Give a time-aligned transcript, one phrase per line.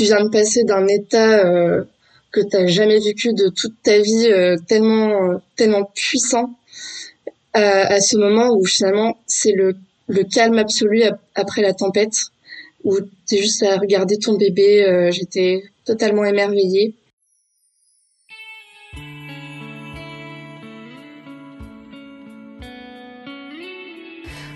[0.00, 1.44] tu viens de passer d'un état
[2.32, 4.30] que tu n'as jamais vécu de toute ta vie
[4.66, 6.54] tellement tellement puissant
[7.52, 9.76] à, ce moment où finalement c'est le,
[10.08, 11.02] le calme absolu
[11.34, 12.16] après la tempête
[12.84, 12.96] où
[13.28, 16.94] tu juste à regarder ton bébé j'étais totalement émerveillée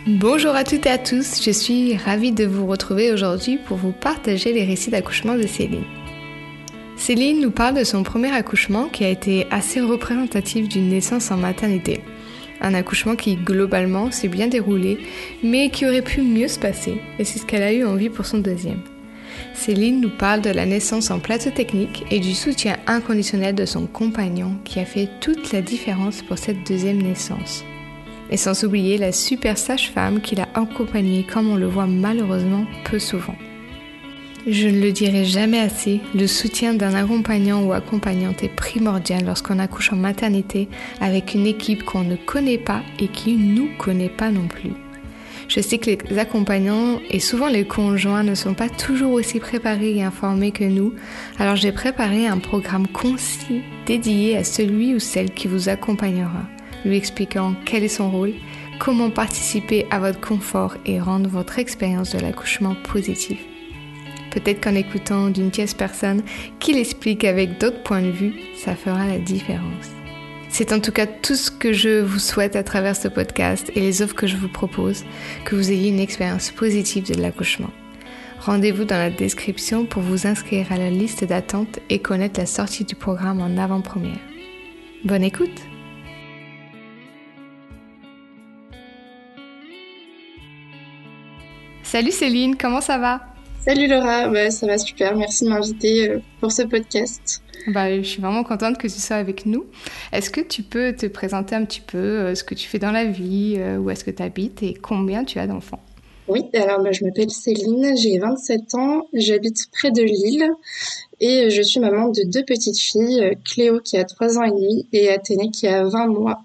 [0.06, 3.92] Bonjour à toutes et à tous, je suis ravie de vous retrouver aujourd'hui pour vous
[3.92, 5.86] partager les récits d'accouchement de Céline.
[6.98, 11.38] Céline nous parle de son premier accouchement qui a été assez représentatif d'une naissance en
[11.38, 12.02] maternité.
[12.60, 14.98] Un accouchement qui globalement s'est bien déroulé,
[15.42, 18.26] mais qui aurait pu mieux se passer, et c'est ce qu'elle a eu envie pour
[18.26, 18.82] son deuxième.
[19.54, 23.86] Céline nous parle de la naissance en plateau technique et du soutien inconditionnel de son
[23.86, 27.64] compagnon qui a fait toute la différence pour cette deuxième naissance.
[28.34, 32.98] Et sans oublier la super sage-femme qui l'a accompagnée comme on le voit malheureusement peu
[32.98, 33.36] souvent.
[34.48, 39.60] Je ne le dirai jamais assez, le soutien d'un accompagnant ou accompagnante est primordial lorsqu'on
[39.60, 40.68] accouche en maternité
[41.00, 44.72] avec une équipe qu'on ne connaît pas et qui ne nous connaît pas non plus.
[45.46, 49.98] Je sais que les accompagnants et souvent les conjoints ne sont pas toujours aussi préparés
[49.98, 50.92] et informés que nous,
[51.38, 56.42] alors j'ai préparé un programme concis dédié à celui ou celle qui vous accompagnera
[56.84, 58.34] lui expliquant quel est son rôle,
[58.78, 63.40] comment participer à votre confort et rendre votre expérience de l'accouchement positive.
[64.30, 66.22] Peut-être qu'en écoutant d'une tierce personne
[66.58, 69.90] qui l'explique avec d'autres points de vue, ça fera la différence.
[70.48, 73.80] C'est en tout cas tout ce que je vous souhaite à travers ce podcast et
[73.80, 75.04] les offres que je vous propose,
[75.44, 77.70] que vous ayez une expérience positive de l'accouchement.
[78.38, 82.84] Rendez-vous dans la description pour vous inscrire à la liste d'attente et connaître la sortie
[82.84, 84.20] du programme en avant-première.
[85.04, 85.73] Bonne écoute
[91.84, 93.20] Salut Céline, comment ça va?
[93.64, 97.42] Salut Laura, bah, ça va super, merci de m'inviter euh, pour ce podcast.
[97.68, 99.66] Bah, je suis vraiment contente que tu sois avec nous.
[100.10, 102.90] Est-ce que tu peux te présenter un petit peu euh, ce que tu fais dans
[102.90, 105.78] la vie, euh, où est-ce que tu habites et combien tu as d'enfants?
[106.26, 110.50] Oui, alors bah, je m'appelle Céline, j'ai 27 ans, j'habite près de Lille
[111.20, 114.88] et je suis maman de deux petites filles, Cléo qui a 3 ans et demi
[114.94, 116.42] et Athénée qui a 20 mois.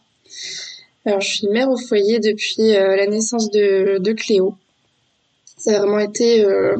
[1.05, 4.55] Alors je suis mère au foyer depuis la naissance de, de Cléo.
[5.59, 6.78] Ça a vraiment été euh,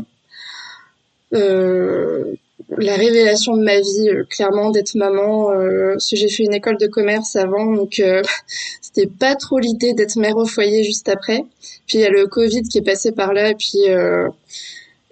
[1.34, 2.36] euh,
[2.78, 5.52] la révélation de ma vie, euh, clairement, d'être maman.
[5.52, 8.22] Euh, j'ai fait une école de commerce avant, donc euh,
[8.82, 11.44] c'était pas trop l'idée d'être mère au foyer juste après.
[11.88, 13.80] Puis il y a le Covid qui est passé par là, et puis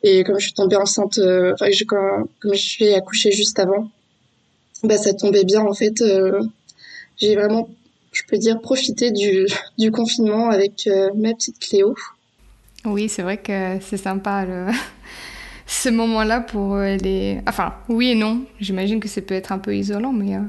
[0.03, 3.89] et comme je suis tombée enceinte, enfin comme, je suis accouchée juste avant,
[4.83, 6.03] bah ça tombait bien en fait.
[7.17, 7.67] j'ai vraiment,
[8.11, 9.47] je peux dire, profité du,
[9.79, 11.95] du confinement avec ma petite Cléo.
[12.87, 14.45] Oui, c'est vrai que c'est sympa
[15.67, 17.39] ce moment-là pour euh, les.
[17.47, 18.41] Enfin, oui et non.
[18.59, 20.39] J'imagine que ça peut être un peu isolant, mais euh,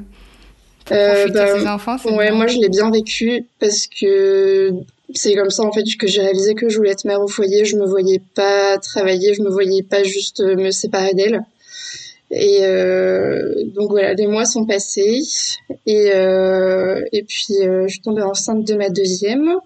[0.92, 1.96] euh profiter de ses bah, enfants.
[2.16, 4.72] Ouais, moi je l'ai bien vécu parce que
[5.14, 7.64] c'est comme ça en fait que j'ai réalisé que je voulais être mère au foyer.
[7.64, 11.42] Je me voyais pas travailler, je me voyais pas juste me séparer d'elle.
[12.30, 15.22] Et euh, donc voilà, les mois sont passés
[15.86, 19.56] et euh, et puis je suis tombée enceinte de ma deuxième.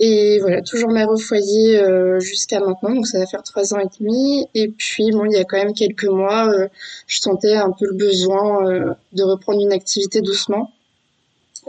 [0.00, 3.78] Et voilà, toujours mère au foyer euh, jusqu'à maintenant, donc ça va faire trois ans
[3.78, 4.46] et demi.
[4.54, 6.68] Et puis bon, il y a quand même quelques mois, euh,
[7.06, 10.72] je sentais un peu le besoin euh, de reprendre une activité doucement.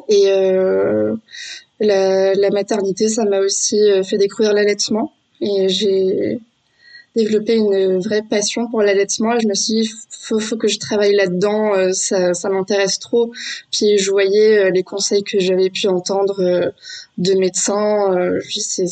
[0.09, 0.25] Et
[1.79, 5.13] la, la, maternité, ça m'a aussi fait découvrir l'allaitement.
[5.39, 6.39] Et j'ai
[7.15, 9.35] développé une vraie passion pour l'allaitement.
[9.35, 11.73] Et je me suis dit, faut, faut que je travaille là-dedans.
[11.75, 13.31] Euh, ça, ça m'intéresse trop.
[13.71, 16.69] Puis je voyais euh, les conseils que j'avais pu entendre euh,
[17.17, 18.13] de médecins.
[18.49, 18.87] c'est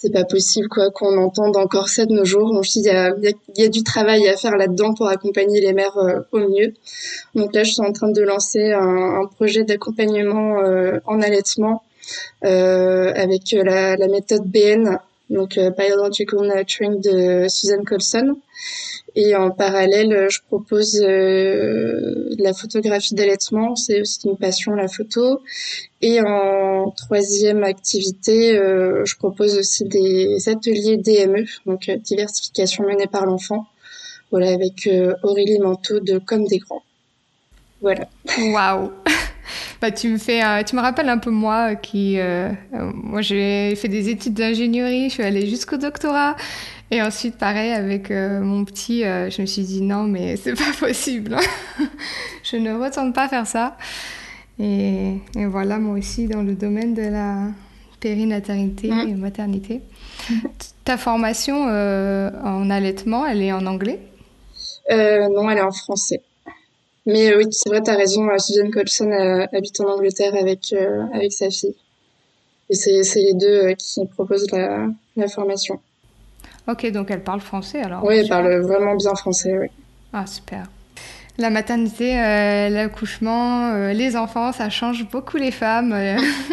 [0.00, 2.54] c'est pas possible quoi qu'on entende encore ça de nos jours.
[2.54, 5.72] Donc il y a, il y a du travail à faire là-dedans pour accompagner les
[5.72, 5.98] mères
[6.30, 6.72] au mieux.
[7.34, 10.62] Donc là, je suis en train de lancer un, un projet d'accompagnement
[11.04, 11.82] en allaitement
[12.42, 15.00] avec la, la méthode BN,
[15.30, 18.36] donc euh, Biological Nurturing de Susan Colson.
[19.14, 24.88] Et en parallèle, euh, je propose euh, la photographie d'allaitement, c'est aussi une passion la
[24.88, 25.40] photo.
[26.00, 33.66] Et en troisième activité, je propose aussi des ateliers DME, donc diversification menée par l'enfant.
[34.30, 34.88] Voilà, avec
[35.24, 36.84] Aurélie Manteau de Comme des grands.
[37.80, 38.08] Voilà.
[38.38, 38.92] Waouh
[39.80, 43.74] bah, tu me fais, tu me rappelles un peu moi qui, euh, euh, moi j'ai
[43.76, 46.36] fait des études d'ingénierie, je suis allée jusqu'au doctorat.
[46.90, 50.72] Et ensuite, pareil, avec euh, mon petit, je me suis dit non, mais c'est pas
[50.78, 51.36] possible.
[52.42, 53.76] je ne retourne pas faire ça.
[54.58, 57.48] Et, et, voilà, moi aussi, dans le domaine de la
[58.00, 59.08] périnatalité mm.
[59.08, 59.82] et maternité.
[60.84, 64.00] Ta formation en allaitement, elle est en anglais?
[64.90, 66.22] Non, elle est en français.
[67.08, 69.10] Mais oui, c'est vrai, tu as raison, Susan Colson
[69.52, 70.72] habite en Angleterre avec,
[71.12, 71.74] avec sa fille.
[72.70, 75.80] Et c'est les deux qui proposent la, la formation.
[76.68, 79.68] Ok, donc elle parle français alors Oui, elle parle vraiment bien français, oui.
[80.12, 80.66] Ah, super.
[81.38, 85.94] La maternité, euh, l'accouchement, euh, les enfants, ça change beaucoup les femmes.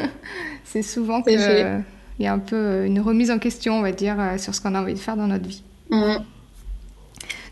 [0.63, 1.40] c'est souvent qu'il
[2.19, 4.75] y a un peu une remise en question, on va dire, euh, sur ce qu'on
[4.75, 5.63] a envie de faire dans notre vie.
[5.90, 6.24] Mhm.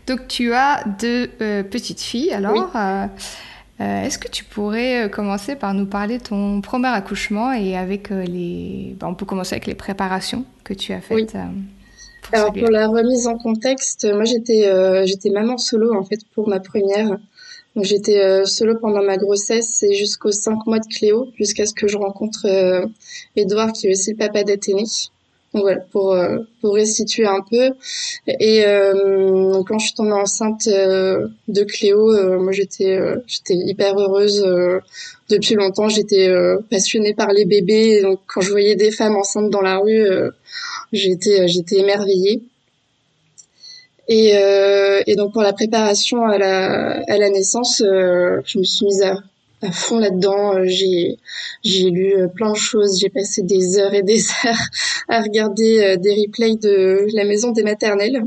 [0.06, 1.28] Donc tu as deux
[1.70, 2.70] petites filles, alors.
[3.80, 8.96] Est-ce que tu pourrais commencer par nous parler de ton premier accouchement et avec les...
[9.02, 11.36] on peut commencer avec les préparations que tu as faites.
[12.32, 16.48] Alors pour la remise en contexte, moi j'étais euh, j'étais maman solo en fait pour
[16.48, 17.18] ma première.
[17.76, 21.74] Donc j'étais euh, solo pendant ma grossesse et jusqu'aux cinq mois de Cléo, jusqu'à ce
[21.74, 22.86] que je rencontre euh,
[23.36, 24.84] Edouard qui est aussi le papa d'Athénée.
[25.54, 27.70] Donc voilà, pour euh, pour restituer un peu.
[28.26, 34.44] Et euh, quand je suis tombée enceinte de Cléo, moi j'étais j'étais hyper heureuse.
[35.30, 36.28] depuis longtemps, j'étais
[36.70, 38.02] passionnée par les bébés.
[38.02, 40.04] donc quand je voyais des femmes enceintes dans la rue
[40.94, 42.42] J'étais euh, j'étais émerveillée.
[44.06, 48.64] Et, euh, et, donc pour la préparation à la, à la naissance, euh, je me
[48.64, 49.16] suis mise à,
[49.64, 50.64] à fond là-dedans.
[50.64, 51.18] J'ai
[51.62, 52.98] j'ai lu plein de choses.
[53.00, 54.68] J'ai passé des heures et des heures
[55.08, 58.24] à regarder des replays de la maison des maternelles.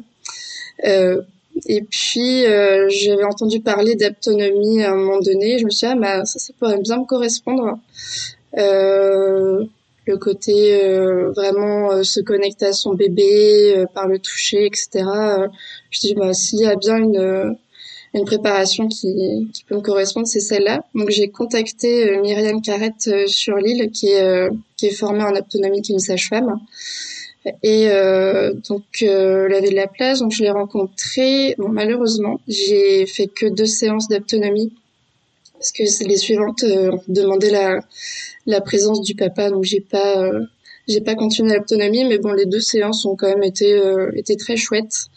[0.85, 1.21] Euh,
[1.65, 5.57] et puis j'avais entendu parler d'autonomie à un moment donné.
[5.59, 7.79] Je me suis dit ah bah, ça ça pourrait bien me correspondre.
[8.57, 9.65] Euh,
[10.07, 15.05] le côté euh, vraiment euh, se connecter à son bébé euh, par le toucher, etc.
[15.91, 17.57] je dis bah s'il y a bien une
[18.17, 20.83] une préparation qui, peut me correspondre, c'est celle-là.
[20.95, 24.49] Donc j'ai contacté Myriam Carrette sur l'île, qui est
[24.83, 26.59] est formée en autonomie, qui est une sage-femme.
[27.63, 27.87] Et
[28.67, 31.55] donc elle avait de la place, donc je l'ai rencontrée.
[31.57, 34.73] Malheureusement, j'ai fait que deux séances d'autonomie
[35.53, 36.63] parce que les suivantes
[37.07, 37.79] demandaient la
[38.47, 40.41] la présence du papa, donc j'ai pas euh,
[40.87, 44.35] j'ai pas continué l'autonomie, mais bon, les deux séances ont quand même été euh, été
[44.37, 45.07] très chouettes.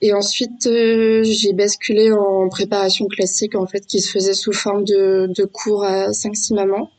[0.00, 4.84] Et ensuite, euh, j'ai basculé en préparation classique, en fait, qui se faisait sous forme
[4.84, 6.90] de, de cours à 5-6 mamans.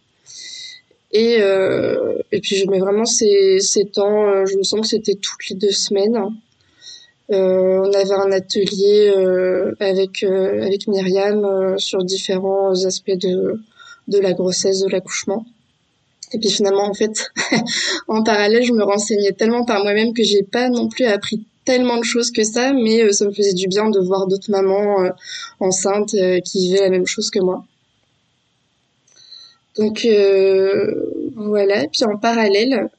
[1.11, 5.49] Et, euh, et puis, mets vraiment ces, ces temps, je me sens que c'était toutes
[5.49, 6.17] les deux semaines.
[7.31, 9.13] Euh, on avait un atelier
[9.79, 13.59] avec, avec Myriam sur différents aspects de,
[14.07, 15.45] de la grossesse, de l'accouchement.
[16.33, 17.31] Et puis finalement, en fait,
[18.07, 21.97] en parallèle, je me renseignais tellement par moi-même que j'ai pas non plus appris tellement
[21.97, 25.03] de choses que ça, mais euh, ça me faisait du bien de voir d'autres mamans
[25.03, 25.09] euh,
[25.59, 27.65] enceintes euh, qui vivaient la même chose que moi.
[29.77, 30.07] Donc
[31.35, 31.83] voilà.
[31.83, 32.89] Et puis en parallèle,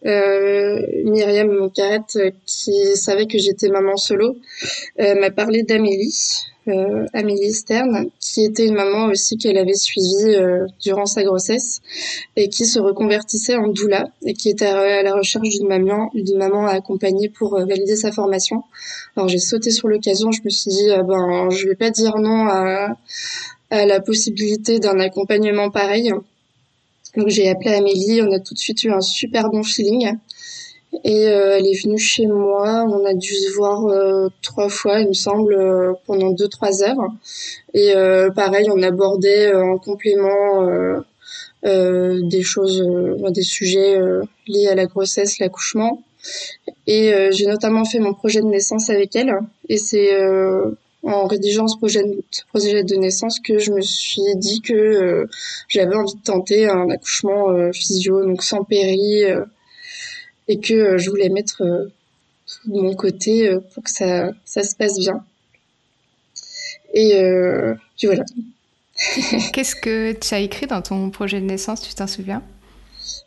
[1.05, 4.37] Myriam Moncarette, qui savait que j'étais maman solo,
[4.99, 10.67] m'a parlé d'Amélie, euh, Amélie Stern, qui était une maman aussi qu'elle avait suivie euh,
[10.81, 11.81] durant sa grossesse
[12.37, 16.39] et qui se reconvertissait en doula et qui était à la recherche d'une maman, d'une
[16.39, 18.65] maman à accompagner pour euh, valider sa formation.
[19.17, 22.17] Alors j'ai sauté sur l'occasion, je me suis dit ah ben je vais pas dire
[22.19, 22.97] non à,
[23.71, 26.12] à la possibilité d'un accompagnement pareil.
[27.17, 30.17] Donc j'ai appelé Amélie, on a tout de suite eu un super bon feeling.
[31.05, 32.85] Et euh, elle est venue chez moi.
[32.89, 36.83] On a dû se voir euh, trois fois, il me semble, euh, pendant deux trois
[36.83, 37.11] heures.
[37.75, 37.93] Et
[38.35, 40.67] pareil, on abordait en complément
[41.62, 42.83] des choses,
[43.31, 43.99] des sujets
[44.47, 46.03] liés à la grossesse, l'accouchement.
[46.87, 49.35] Et j'ai notamment fait mon projet de naissance avec elle.
[49.69, 50.17] Et c'est
[51.03, 55.26] en rédigeant ce projet, ce projet de naissance que je me suis dit que
[55.69, 59.25] j'avais envie de tenter un accouchement physio, donc sans péri
[60.49, 61.87] et que euh, je voulais mettre euh,
[62.47, 65.25] tout de mon côté euh, pour que ça, ça se passe bien.
[66.95, 67.21] Et
[67.97, 68.25] puis voilà.
[69.53, 72.43] Qu'est-ce que tu as écrit dans ton projet de naissance, tu t'en souviens?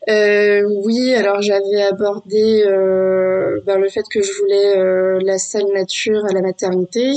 [0.10, 6.26] Euh, oui, alors j'avais abordé euh, ben, le fait que je voulais la salle nature
[6.26, 7.14] à la maternité,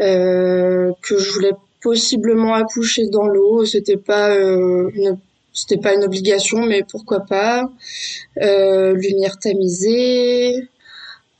[0.00, 3.64] euh, que je voulais possiblement accoucher dans l'eau.
[3.64, 5.18] C'était pas une
[5.52, 7.70] c'était pas une obligation, mais pourquoi pas.
[8.40, 10.68] Euh, lumière tamisée,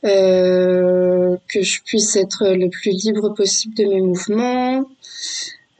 [0.05, 4.85] euh, que je puisse être le plus libre possible de mes mouvements.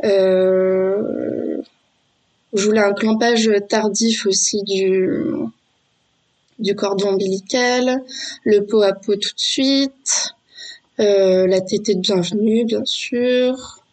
[0.06, 1.62] Euh,
[2.54, 5.50] je voulais un clampage tardif aussi du
[6.76, 8.04] cordon ombilical,
[8.44, 10.34] le pot à pot tout de suite,
[11.00, 13.84] euh, la tétée de bienvenue bien sûr.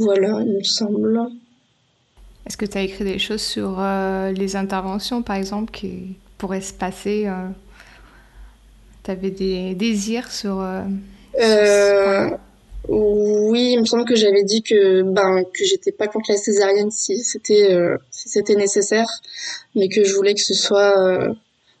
[0.00, 1.20] Euh, voilà, il me semble.
[2.46, 3.80] Est-ce que tu as écrit des choses sur
[4.34, 7.28] les interventions, par exemple, qui pourraient se passer
[9.04, 10.64] Tu avais des désirs sur...
[12.88, 16.90] Oui, il me semble que j'avais dit que ben que j'étais pas contre la césarienne
[16.90, 19.08] si c'était euh, si c'était nécessaire,
[19.76, 21.32] mais que je voulais que ce soit euh,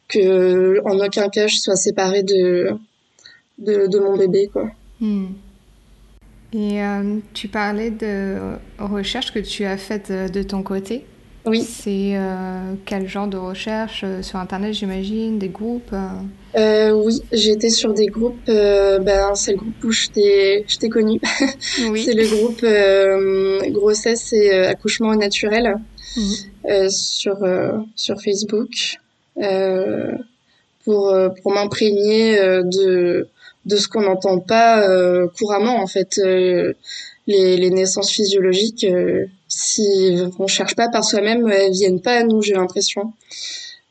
[0.08, 2.68] que en aucun cas je sois séparée de
[3.58, 4.70] de, de mon bébé quoi.
[5.00, 5.28] Hmm.
[6.52, 8.36] Et euh, tu parlais de
[8.78, 11.04] recherches que tu as faites de ton côté.
[11.46, 11.62] Oui.
[11.62, 15.94] C'est euh, quel genre de recherche euh, sur Internet, j'imagine, des groupes
[16.54, 16.90] euh?
[16.90, 18.46] Oui, j'ai été sur des groupes.
[18.46, 21.20] ben, c'est le groupe où je t'ai connu.
[21.88, 22.02] Oui.
[22.04, 25.76] c'est le groupe grossesse et accouchement naturel
[26.16, 26.90] mhm.
[26.90, 27.38] sur
[27.94, 28.98] sur Facebook
[30.84, 33.28] pour pour m'imprégner de
[33.70, 34.86] de ce qu'on n'entend pas
[35.38, 38.86] couramment en fait les, les naissances physiologiques
[39.50, 43.12] si on cherche pas par soi-même, elles viennent pas à nous, j'ai l'impression.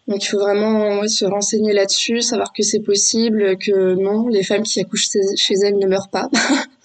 [0.08, 4.64] Donc il faut vraiment se renseigner là-dessus, savoir que c'est possible, que non, les femmes
[4.64, 6.30] qui accouchent chez elles ne meurent pas.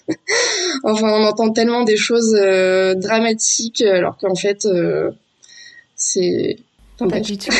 [0.83, 5.09] enfin, on entend tellement des choses euh, dramatiques, alors qu'en fait, euh,
[5.95, 6.57] c'est
[6.99, 7.51] pas du tout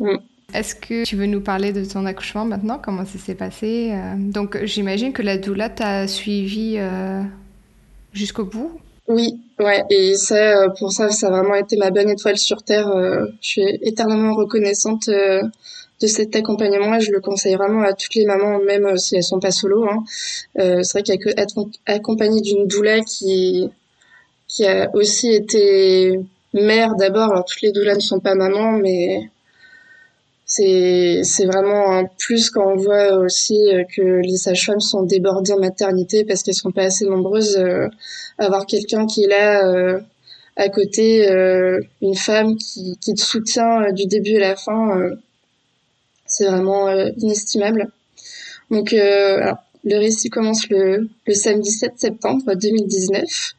[0.54, 4.14] Est-ce que tu veux nous parler de ton accouchement maintenant Comment ça s'est passé euh,
[4.16, 6.78] Donc j'imagine que la doula t'a suivi
[8.12, 8.80] jusqu'au bout
[9.10, 12.62] oui, ouais, et ça, euh, pour ça, ça a vraiment été ma bonne étoile sur
[12.62, 12.88] terre.
[12.90, 15.42] Euh, je suis éternellement reconnaissante euh,
[16.00, 19.24] de cet accompagnement et je le conseille vraiment à toutes les mamans, même si elles
[19.24, 19.84] sont pas solo.
[19.88, 20.04] Hein.
[20.54, 23.68] c'est vrai qu'être accompagnée d'une doula qui
[24.48, 26.20] qui a aussi été
[26.54, 27.32] mère d'abord.
[27.32, 29.28] Alors toutes les doulas ne sont pas mamans, mais
[30.50, 35.52] c'est c'est vraiment un plus quand on voit aussi euh, que les sages-femmes sont débordées
[35.52, 37.86] en maternité parce qu'elles sont pas assez nombreuses euh,
[38.36, 40.00] avoir quelqu'un qui est là euh,
[40.56, 41.24] à côté
[42.02, 45.00] une femme qui, qui te soutient du début à la fin
[46.26, 47.92] c'est vraiment inestimable.
[48.70, 49.54] Donc le
[49.84, 53.54] récit commence le, le samedi 7 septembre 2019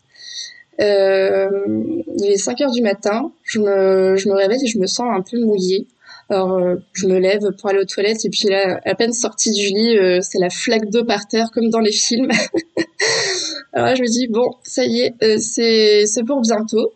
[0.79, 3.31] il est 5 heures du matin.
[3.43, 5.87] Je me je me réveille et je me sens un peu mouillée
[6.31, 9.51] alors, euh, je me lève pour aller aux toilettes et puis là, à peine sortie
[9.51, 12.31] du lit, euh, c'est la flaque d'eau par terre comme dans les films.
[13.73, 16.93] Alors là, je me dis bon, ça y est, euh, c'est c'est pour bientôt.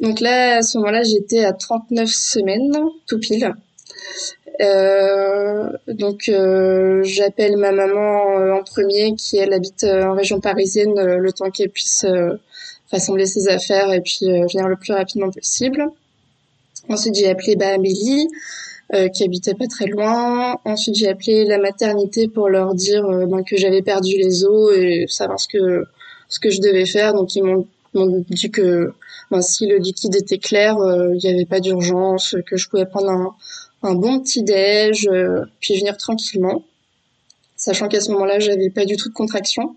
[0.00, 3.54] Donc là, à ce moment-là, j'étais à 39 semaines, tout pile.
[5.86, 6.28] donc
[7.04, 12.04] j'appelle ma maman en premier, qui elle habite en région parisienne, le temps qu'elle puisse
[12.90, 15.86] rassembler ses affaires et puis venir le plus rapidement possible.
[16.88, 18.28] Ensuite, j'ai appelé bah, Amélie,
[18.94, 20.58] euh, qui habitait pas très loin.
[20.64, 24.76] Ensuite, j'ai appelé la maternité pour leur dire euh, ben, que j'avais perdu les os
[24.76, 25.84] et savoir ce que
[26.28, 27.12] ce que je devais faire.
[27.14, 27.66] Donc, ils m'ont
[28.30, 28.92] dit que
[29.30, 32.86] ben, si le liquide était clair, euh, il n'y avait pas d'urgence, que je pouvais
[32.86, 33.34] prendre un,
[33.82, 35.08] un bon petit déj,
[35.60, 36.64] puis venir tranquillement,
[37.56, 39.76] sachant qu'à ce moment-là, j'avais pas du tout de contraction.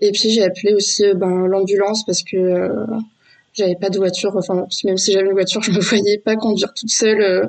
[0.00, 2.36] Et puis j'ai appelé aussi ben, l'ambulance parce que
[3.54, 4.36] j'avais pas de voiture.
[4.36, 7.46] Enfin, même si j'avais une voiture, je me voyais pas conduire toute seule euh,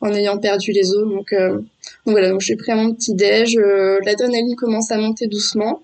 [0.00, 1.08] en ayant perdu les os.
[1.08, 1.66] Donc, euh, donc
[2.06, 3.56] voilà, donc j'ai pris mon petit déj.
[3.56, 5.82] Euh, L'adrénaline commence à monter doucement.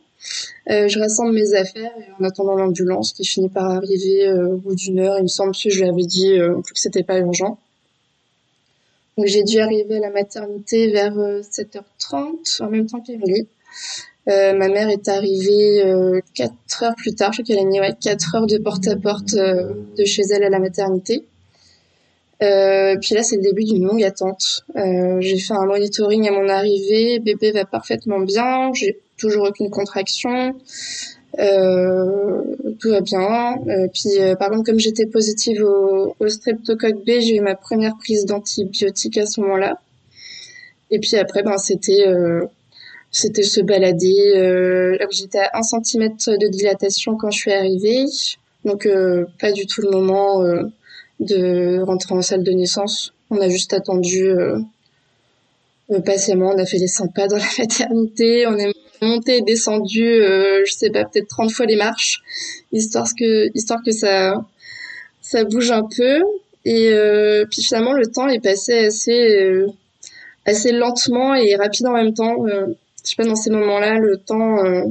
[0.71, 5.01] Euh, je rassemble mes affaires en attendant l'ambulance qui finit par arriver au bout d'une
[5.01, 7.59] heure, il me semble que je lui avais dit que c'était pas urgent.
[9.19, 13.47] Donc j'ai dû arriver à la maternité vers 7h30 en même temps qu'Emilie.
[14.27, 17.79] Euh, ma mère est arrivée euh, quatre heures plus tard, je crois qu'elle a mis
[17.79, 21.25] ouais, quatre heures de porte-à-porte euh, de chez elle à la maternité.
[22.41, 24.65] puis là, c'est le début d'une longue attente.
[24.75, 30.55] j'ai fait un monitoring à mon arrivée, bébé va parfaitement bien, j'ai toujours aucune contraction,
[31.37, 33.57] tout va bien.
[33.93, 38.25] puis par contre, comme j'étais positive au, au streptocoque B, j'ai eu ma première prise
[38.25, 39.79] d'antibiotiques à ce moment-là.
[40.91, 42.05] Et puis après, ben c'était
[43.15, 44.33] c'était se balader.
[44.37, 48.07] Euh, j'étais à 1 cm de dilatation quand je suis arrivée,
[48.65, 50.65] donc euh, pas du tout le moment euh,
[51.21, 53.15] de rentrer en salle de naissance.
[53.31, 54.59] On a juste attendu euh,
[56.05, 60.21] patiemment, on a fait les 100 pas dans la maternité, on est monté et descendu,
[60.67, 62.21] je sais pas, peut-être 30 fois les marches,
[62.73, 64.45] histoire que, histoire que ça,
[65.21, 66.21] ça bouge un peu.
[66.65, 66.91] Et
[67.51, 69.67] puis finalement, le temps est passé assez,
[70.47, 72.37] assez lentement et rapide en même temps
[73.05, 74.83] je sais pas, dans ces moments-là, le temps, euh,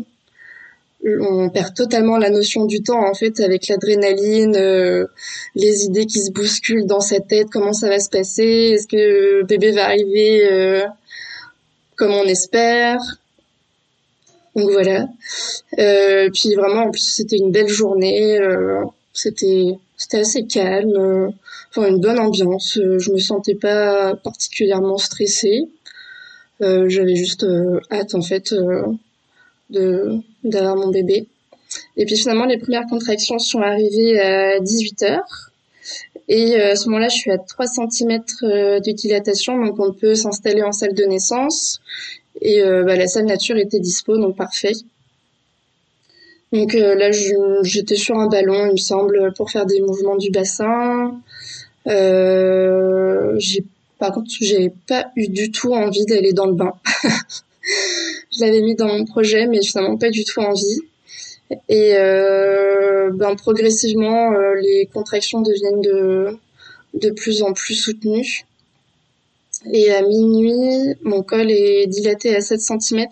[1.04, 5.08] on perd totalement la notion du temps, en fait, avec l'adrénaline, euh,
[5.56, 9.44] les idées qui se bousculent dans sa tête, comment ça va se passer, est-ce que
[9.46, 10.86] bébé va arriver euh,
[11.96, 13.00] comme on espère.
[14.56, 15.08] Donc voilà.
[15.76, 18.38] puis vraiment, en plus, c'était une belle journée.
[19.14, 21.34] c'était c'était assez calme,
[21.70, 22.74] enfin une bonne ambiance.
[22.76, 25.68] Je me sentais pas particulièrement stressée.
[26.88, 27.46] J'avais juste
[27.92, 28.54] hâte en fait
[29.70, 31.28] de d'avoir mon bébé.
[31.98, 35.52] Et puis finalement, les premières contractions sont arrivées à 18 heures.
[36.28, 40.16] Et euh, à ce moment-là, je suis à 3 cm euh, de donc on peut
[40.16, 41.82] s'installer en salle de naissance.
[42.42, 44.74] Et euh, bah, la salle nature était dispo, donc parfait.
[46.52, 47.10] Donc là,
[47.64, 51.20] j'étais sur un ballon, il me semble, pour faire des mouvements du bassin.
[51.88, 53.64] j'ai,
[54.04, 56.74] par contre, j'ai pas eu du tout envie d'aller dans le bain.
[58.34, 60.82] je l'avais mis dans mon projet, mais finalement pas du tout envie.
[61.70, 66.38] Et euh, ben, progressivement, euh, les contractions deviennent de,
[66.96, 68.44] de plus en plus soutenues.
[69.72, 73.06] Et à minuit, mon col est dilaté à 7 cm.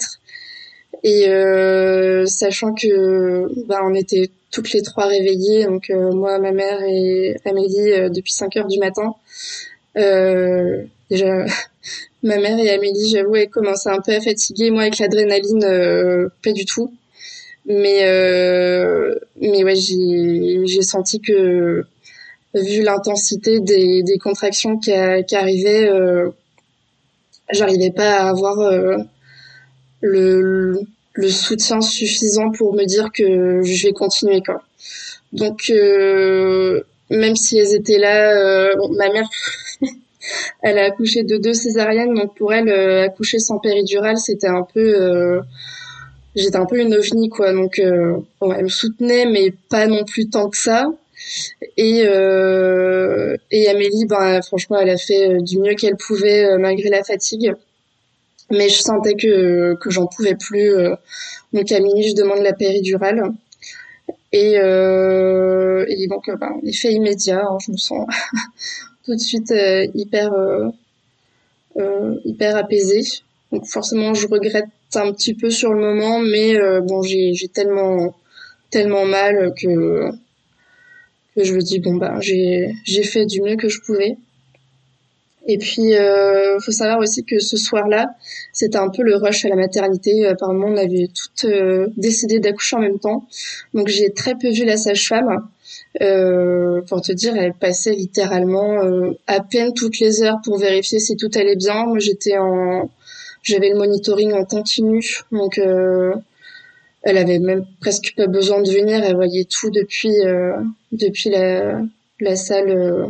[1.05, 6.51] Et euh, sachant que ben, on était toutes les trois réveillées, donc euh, moi, ma
[6.51, 9.15] mère et Amélie depuis 5 heures du matin.
[9.97, 11.45] Euh, déjà,
[12.23, 14.71] ma mère et Amélie, j'avoue, elles commençaient un peu à fatiguer.
[14.71, 16.93] Moi, avec l'adrénaline, pas du tout.
[17.65, 21.85] Mais euh, mais ouais, j'ai j'ai senti que
[22.55, 24.91] vu l'intensité des, des contractions qui,
[25.27, 26.29] qui arrivaient, euh,
[27.51, 28.97] j'arrivais pas à avoir euh,
[30.01, 30.81] le,
[31.13, 34.63] le soutien suffisant pour me dire que je vais continuer quoi.
[35.33, 39.29] Donc euh, même si elles étaient là, bon, ma mère
[40.61, 42.69] elle a accouché de deux césariennes, donc pour elle
[43.03, 45.41] accoucher sans péridurale c'était un peu
[46.35, 47.53] j'étais un peu une ovni quoi.
[47.53, 50.91] Donc euh, elle me soutenait mais pas non plus tant que ça.
[51.77, 56.57] Et euh, et Amélie ben franchement elle a fait euh, du mieux qu'elle pouvait euh,
[56.57, 57.53] malgré la fatigue.
[58.49, 60.73] Mais je sentais que que j'en pouvais plus
[61.53, 63.31] donc à minuit je demande la péridurale
[64.33, 68.07] et, et donc ben, effet immédiat hein, je me sens
[69.05, 69.53] tout de suite
[69.93, 70.33] hyper
[72.25, 73.03] hyper apaisée
[73.51, 78.15] donc forcément je regrette un petit peu sur le moment, mais euh, bon, j'ai tellement
[78.69, 80.09] tellement mal que
[81.35, 84.17] que je me dis bon bah j'ai j'ai fait du mieux que je pouvais.
[85.47, 88.15] Et puis euh, faut savoir aussi que ce soir-là,
[88.53, 90.27] c'était un peu le rush à la maternité.
[90.27, 93.27] Apparemment, on avait toutes euh, décidé d'accoucher en même temps,
[93.73, 95.47] donc j'ai très peu vu la sage-femme.
[96.01, 100.99] Euh, pour te dire, elle passait littéralement euh, à peine toutes les heures pour vérifier
[100.99, 101.85] si tout allait bien.
[101.85, 102.89] Moi, j'étais en
[103.43, 106.13] j'avais le monitoring en continu, donc euh,
[107.01, 109.03] elle avait même presque pas besoin de venir.
[109.03, 110.53] Elle voyait tout depuis euh,
[110.91, 111.81] depuis la,
[112.19, 113.07] la salle euh,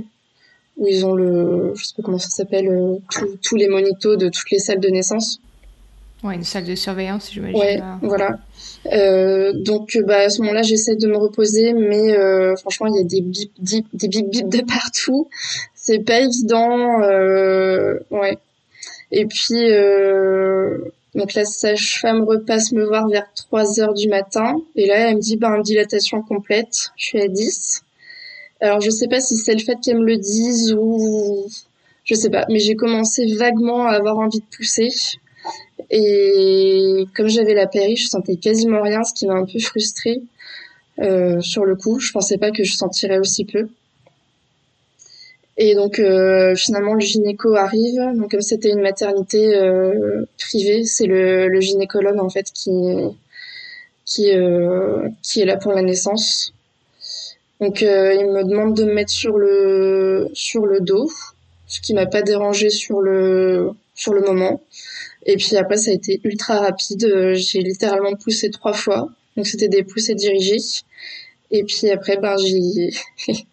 [0.78, 3.00] où ils ont le, je sais pas comment ça s'appelle,
[3.42, 5.40] tous les monitos de toutes les salles de naissance.
[6.24, 7.58] Ouais, une salle de surveillance, j'imagine.
[7.58, 8.38] Ouais, voilà.
[8.94, 13.00] Euh, donc, bah, à ce moment-là, j'essaie de me reposer, mais euh, franchement, il y
[13.00, 15.30] a des bip, des bip bip de partout.
[15.74, 17.02] C'est pas évident.
[17.02, 18.38] Euh, ouais.
[19.12, 20.78] Et puis, euh,
[21.16, 24.56] donc la sage-femme repasse me voir vers 3 heures du matin.
[24.76, 26.92] Et là, elle me dit, ben, dilatation complète.
[26.98, 27.84] Je suis à 10.
[28.62, 31.48] Alors, je sais pas si c'est le fait qu'elle me le dise ou,
[32.04, 32.46] je sais pas.
[32.50, 34.90] Mais j'ai commencé vaguement à avoir envie de pousser.
[35.90, 40.22] Et comme j'avais la péri, je sentais quasiment rien, ce qui m'a un peu frustrée.
[41.00, 43.68] Euh, sur le coup, je pensais pas que je sentirais aussi peu.
[45.58, 48.02] Et donc euh, finalement le gynéco arrive.
[48.16, 52.72] Donc comme c'était une maternité euh, privée, c'est le, le, gynécologue en fait qui
[54.06, 54.32] qui
[55.22, 56.54] qui est là pour la naissance.
[57.62, 61.10] Donc il me demande de me mettre sur le sur le dos,
[61.68, 64.62] ce qui m'a pas dérangé sur le sur le moment.
[65.26, 67.34] Et puis après ça a été ultra rapide.
[67.36, 69.10] J'ai littéralement poussé trois fois.
[69.38, 70.58] Donc c'était des poussées dirigées.
[71.52, 72.92] Et puis après, ben, j'ai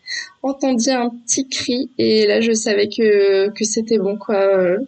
[0.43, 4.79] entendu un petit cri et là, je savais que, que c'était bon, quoi.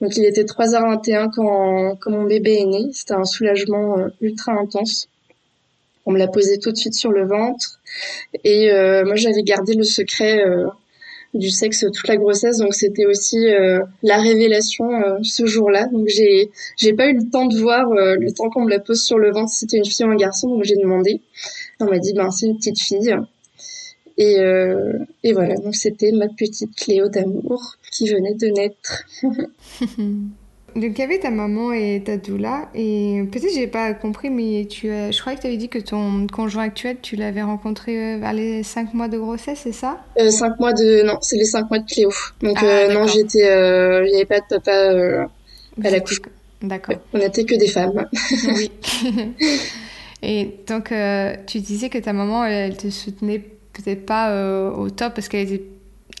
[0.00, 2.90] Donc, il était 3h21 quand, quand mon bébé est né.
[2.92, 5.08] C'était un soulagement euh, ultra intense.
[6.08, 7.80] On me l'a posé tout de suite sur le ventre.
[8.42, 10.66] Et euh, moi, j'avais gardé le secret euh,
[11.34, 12.58] du sexe toute la grossesse.
[12.58, 13.38] Donc, c'était aussi
[14.02, 14.88] la révélation
[15.22, 15.86] ce jour-là.
[15.92, 19.02] Donc, j'ai j'ai pas eu le temps de voir le temps qu'on me la pose
[19.02, 20.48] sur le ventre si c'était une fille ou un garçon.
[20.48, 21.20] Donc, j'ai demandé.
[21.80, 23.14] On m'a dit, ben, c'est une petite fille.
[24.18, 29.04] Et, euh, et voilà, donc c'était ma petite Cléo d'amour qui venait de naître.
[30.78, 34.66] donc il y avait ta maman et ta doula, et peut-être j'ai pas compris, mais
[34.66, 38.18] tu je crois que tu avais dit que ton conjoint actuel, tu l'avais rencontré euh,
[38.18, 39.98] vers les 5 mois de grossesse, c'est ça?
[40.18, 41.02] Euh, 5 mois de...
[41.04, 42.10] Non, c'est les 5 mois de Cléo.
[42.42, 43.40] Donc ah, euh, non, j'étais...
[44.06, 45.28] Il n'y avait pas de papa
[45.84, 46.20] à la couche.
[46.62, 46.96] D'accord.
[47.12, 48.06] On n'était que des femmes.
[48.54, 48.70] oui.
[50.22, 53.38] Et donc, euh, tu disais que ta maman, elle, te soutenait
[53.72, 55.62] peut-être pas au top parce qu'elle était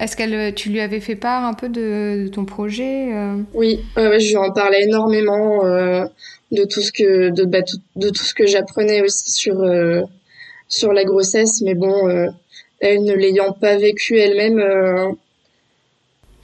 [0.00, 3.08] est-ce que tu lui avais fait part un peu de, ton projet
[3.54, 7.62] Oui, je lui en parlais énormément de tout ce que de, bah,
[7.96, 9.56] de tout ce que j'apprenais aussi sur
[10.68, 12.08] sur la grossesse, mais bon,
[12.80, 15.16] elle ne l'ayant pas vécu elle-même,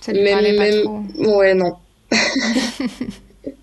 [0.01, 1.39] ça lui même, pas trop.
[1.39, 1.75] Ouais, non.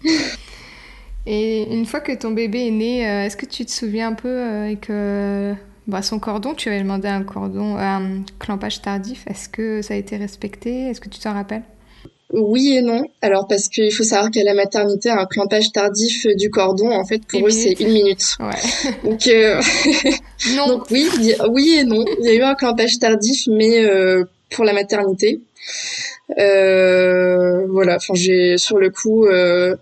[1.26, 4.14] Et une fois que ton bébé est né, euh, est-ce que tu te souviens un
[4.14, 5.54] peu euh, que
[5.92, 9.98] bah, son cordon, tu avais demandé un cordon, un clampage tardif, est-ce que ça a
[9.98, 10.90] été respecté?
[10.90, 11.64] Est-ce que tu t'en rappelles?
[12.34, 13.04] Oui et non.
[13.22, 17.22] Alors parce qu'il faut savoir qu'à la maternité, un clampage tardif du cordon, en fait,
[17.28, 18.38] pour eux, c'est une minute.
[18.40, 18.92] Ouais.
[19.04, 19.62] Donc, euh...
[20.56, 20.68] non.
[20.68, 21.10] Donc oui,
[21.50, 22.06] oui et non.
[22.20, 23.86] Il y a eu un clampage tardif, mais
[24.50, 25.42] pour la maternité.
[26.38, 29.76] Euh, voilà, enfin j'ai sur le coup, euh,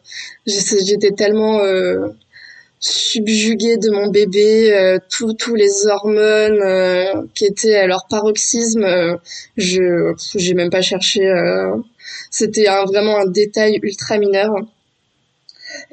[0.48, 2.10] j'étais tellement euh,
[2.79, 9.17] subjuguée de mon bébé, euh, tous les hormones euh, qui étaient à leur paroxysme, euh,
[9.57, 11.21] je j'ai même pas cherché.
[12.31, 14.53] C'était vraiment un détail ultra mineur.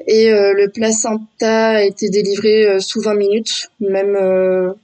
[0.07, 4.75] Et le placenta a été délivré sous 20 minutes, même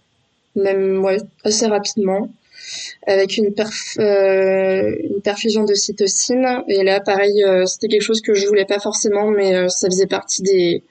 [0.57, 2.29] même ouais, assez rapidement
[3.07, 6.63] avec une, perf, euh, une perfusion de cytocine.
[6.69, 9.89] Et là, pareil, euh, c'était quelque chose que je voulais pas forcément, mais euh, ça
[9.89, 10.83] faisait partie des,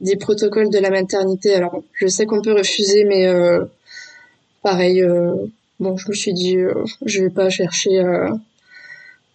[0.00, 1.54] des protocoles de la maternité.
[1.54, 3.28] Alors, je sais qu'on peut refuser, mais
[4.62, 5.02] pareil,
[5.80, 6.56] bon, je me suis dit,
[7.04, 8.00] je vais pas chercher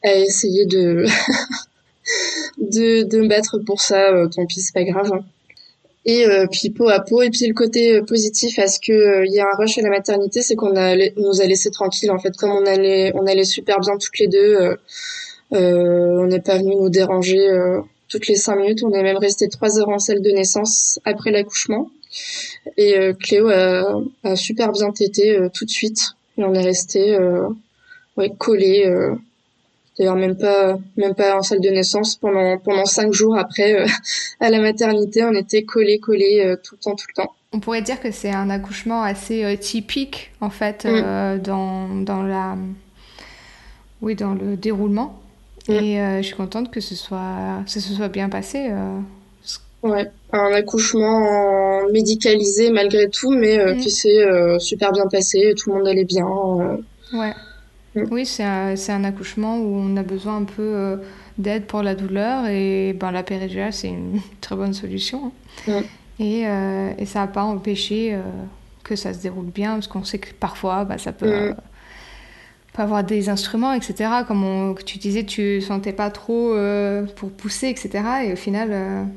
[0.03, 1.05] à essayer de,
[2.57, 4.11] de, de me battre pour ça.
[4.33, 5.11] tant pis, c'est pas grave.
[5.13, 5.23] Hein
[6.05, 7.21] et euh, puis peau à peau.
[7.21, 9.77] Et puis le côté euh, positif à ce que euh, il y a un rush
[9.77, 12.35] à la maternité c'est qu'on a nous a laissé tranquille en fait.
[12.37, 14.75] Comme on allait on allait super bien toutes les deux
[15.51, 17.39] on n'est pas venu nous déranger
[18.07, 18.83] toutes les cinq minutes.
[18.83, 21.89] On est même resté trois heures en salle de naissance après l'accouchement.
[22.77, 26.11] Et Cléo a, a, super bien tété tout de suite.
[26.37, 27.17] Et on est resté
[28.15, 28.85] ouais collé
[29.99, 32.15] D'ailleurs, même pas, même pas en salle de naissance.
[32.15, 33.85] Pendant, pendant cinq jours après, euh,
[34.39, 37.35] à la maternité, on était collés, collés euh, tout le temps, tout le temps.
[37.51, 41.39] On pourrait dire que c'est un accouchement assez euh, typique, en fait, mm.
[41.39, 42.55] dans, dans, la...
[44.01, 45.19] oui, dans le déroulement.
[45.67, 45.73] Mm.
[45.73, 48.71] Et je suis contente que ce soit, ça se soit bien passé.
[49.83, 53.77] Ouais, un accouchement médicalisé malgré tout, mais mm.
[53.79, 54.25] qui s'est
[54.59, 55.53] super bien passé.
[55.57, 56.25] Tout le monde allait bien.
[57.11, 57.33] Ouais.
[57.95, 58.03] Mm.
[58.11, 60.97] Oui, c'est un, un, accouchement où on a besoin un peu euh,
[61.37, 65.31] d'aide pour la douleur et ben, la péridurale, c'est une très bonne solution.
[65.67, 65.81] Hein.
[65.81, 66.21] Mm.
[66.21, 68.21] Et, euh, et, ça n'a pas empêché euh,
[68.83, 71.55] que ça se déroule bien parce qu'on sait que parfois bah, ça peut, mm.
[72.73, 74.09] pas avoir des instruments, etc.
[74.27, 76.53] Comme tu disais, tu sentais pas trop
[77.15, 78.03] pour pousser, etc.
[78.25, 79.07] Et au final,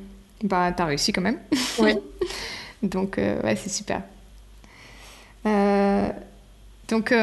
[0.44, 1.38] bah, tu as réussi quand même.
[1.78, 1.94] Oui.
[2.82, 4.02] Donc, ouais, c'est super.
[6.88, 7.14] donc,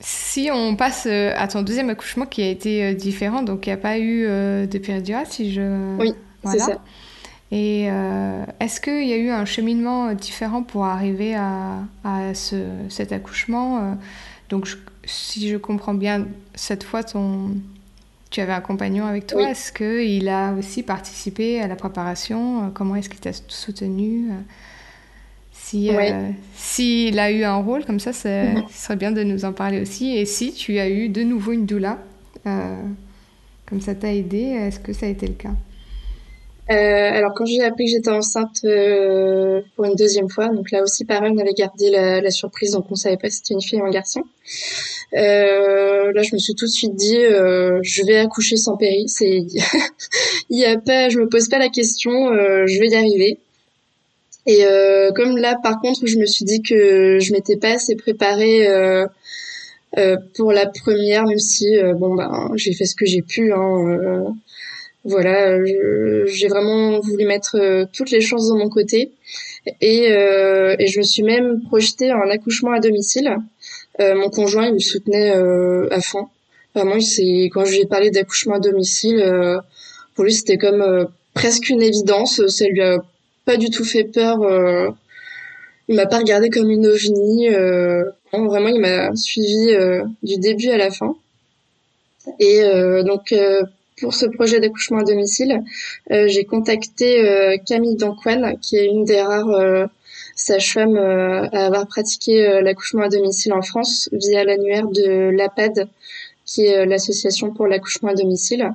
[0.00, 3.70] si on passe euh, à ton deuxième accouchement qui a été euh, différent, donc il
[3.70, 5.96] n'y a pas eu euh, de péridurale, si je...
[5.98, 6.12] Oui,
[6.44, 6.78] c'est ça.
[7.52, 7.84] Et
[8.58, 12.56] est-ce qu'il y a eu un cheminement différent pour arriver à, à ce,
[12.88, 13.96] cet accouchement
[14.48, 14.66] Donc,
[15.04, 16.26] si je comprends bien,
[16.56, 17.50] cette fois, ton,
[18.30, 19.48] tu avais un compagnon avec toi.
[19.48, 22.72] Est-ce qu'il a aussi participé à la préparation?
[22.74, 24.30] Comment est-ce qu'il t'a soutenu
[25.64, 28.64] si, euh, s'il a eu un rôle comme ça, mhm.
[28.70, 30.14] ce serait bien de nous en parler aussi.
[30.14, 31.98] Et si tu as eu de nouveau une doula,
[32.46, 32.76] euh,
[33.66, 35.54] comme ça t'a aidé, est-ce que ça a été le cas?
[36.70, 38.60] Euh, alors quand j'ai appris que j'étais enceinte
[39.74, 42.94] pour une deuxième fois, donc là aussi pareil, on avait gardé la, surprise, donc on
[42.94, 44.22] savait pas si c'était une fille ou un garçon.
[45.12, 49.08] là, je me suis tout de suite dit, je vais accoucher sans péri.
[49.08, 49.46] C'est,
[50.50, 52.12] il y a pas, je me pose pas la question,
[52.66, 53.38] je vais y arriver.
[54.46, 57.96] Et euh, comme là, par contre, je me suis dit que je m'étais pas assez
[57.96, 59.06] préparée euh,
[59.96, 63.52] euh, pour la première, même si bon ben j'ai fait ce que j'ai pu.
[63.52, 64.34] Hein,
[65.04, 65.62] voilà,
[66.26, 69.12] j'ai vraiment voulu mettre toutes les chances de mon côté.
[69.80, 73.36] Et, et je me suis même projetée en accouchement à domicile.
[73.98, 75.32] mon conjoint, il me soutenait
[75.90, 76.28] à fond.
[76.74, 79.22] Vraiment, c'est quand je lui ai parlé d'accouchement à domicile,
[80.14, 82.46] pour lui c'était comme presque une évidence.
[82.48, 83.02] Ça lui a
[83.44, 84.42] pas du tout fait peur.
[84.42, 84.90] Euh,
[85.88, 87.48] il m'a pas regardé comme une ovni.
[87.48, 91.16] Euh, vraiment, il m'a suivi euh, du début à la fin.
[92.40, 92.62] Et
[93.04, 93.34] donc,
[94.00, 95.62] pour ce projet d'accouchement à domicile,
[96.08, 99.90] j'ai contacté Camille Danquan, qui est une des rares
[100.34, 105.86] sages-femmes à avoir pratiqué l'accouchement à domicile en France via l'annuaire de l'APAD,
[106.46, 108.72] qui est l'association pour l'accouchement à domicile.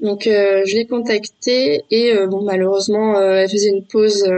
[0.00, 4.28] Donc euh, je l'ai contactée et euh, bon malheureusement euh, elle faisait une pause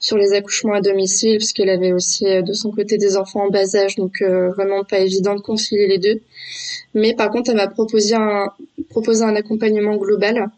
[0.00, 3.76] sur les accouchements à domicile, puisqu'elle avait aussi de son côté des enfants en bas
[3.76, 6.20] âge, donc vraiment pas évident de concilier les deux.
[6.92, 8.48] Mais par contre, elle m'a proposé un,
[8.90, 10.50] proposé un accompagnement global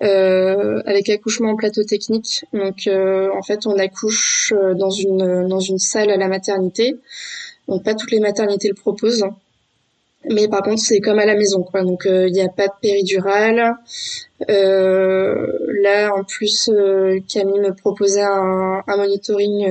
[0.00, 2.44] avec accouchement en plateau technique.
[2.52, 6.96] Donc en fait, on accouche dans une dans une salle à la maternité.
[7.68, 9.24] Donc pas toutes les maternités le proposent.
[10.30, 11.82] Mais par contre, c'est comme à la maison, quoi.
[11.82, 13.74] Donc il n'y a pas de péridurale.
[14.48, 16.70] là, en plus,
[17.28, 19.66] Camille me proposait un, un monitoring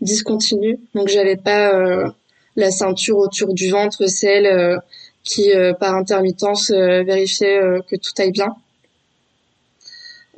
[0.00, 0.78] discontinu.
[0.94, 2.12] Donc j'avais pas
[2.56, 4.80] la ceinture autour du ventre, celle
[5.24, 8.56] qui, par intermittence, vérifiait que tout aille bien.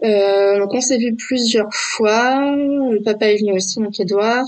[0.05, 2.41] Euh, donc on s'est vu plusieurs fois.
[2.55, 4.47] Le papa est venu aussi, donc Edouard.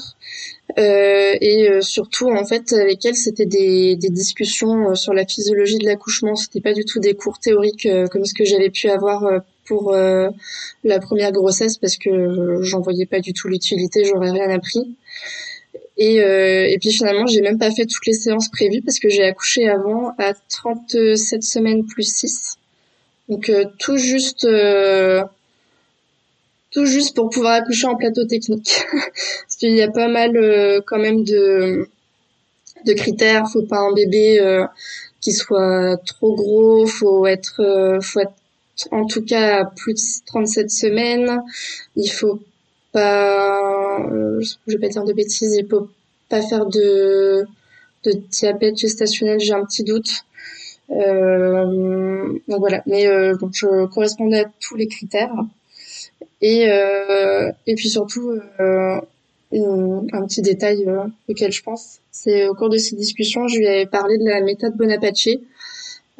[0.78, 5.78] Euh, et euh, surtout en fait avec c'était des, des discussions euh, sur la physiologie
[5.78, 6.34] de l'accouchement.
[6.36, 10.98] C'était pas du tout des cours théoriques comme ce que j'avais pu avoir pour la
[11.00, 14.96] première grossesse parce que j'en voyais pas du tout l'utilité, j'aurais rien appris.
[15.96, 19.24] Et, et puis finalement, j'ai même pas fait toutes les séances prévues parce que j'ai
[19.24, 22.56] accouché avant à 37 semaines plus 6.
[23.28, 24.46] Donc tout juste
[26.74, 28.84] tout juste pour pouvoir accoucher en plateau technique.
[28.92, 31.88] Parce qu'il y a pas mal euh, quand même de,
[32.84, 33.46] de critères.
[33.52, 34.66] Faut pas un bébé euh,
[35.20, 36.86] qui soit trop gros.
[36.86, 38.34] Faut être, euh, faut être
[38.90, 41.42] en tout cas à plus de 37 semaines.
[41.94, 42.40] Il faut
[42.92, 43.98] pas,
[44.40, 45.88] je vais pas dire de bêtises, il faut
[46.28, 47.44] pas faire de,
[48.04, 49.38] de diabète gestationnel.
[49.38, 50.24] J'ai un petit doute.
[50.88, 52.82] donc voilà.
[52.86, 55.32] Mais bon, je correspondais à tous les critères.
[56.40, 59.00] Et, euh, et puis surtout, euh,
[59.52, 63.66] un petit détail euh, auquel je pense, c'est au cours de ces discussions, je lui
[63.66, 65.28] avais parlé de la méthode Bonaparte,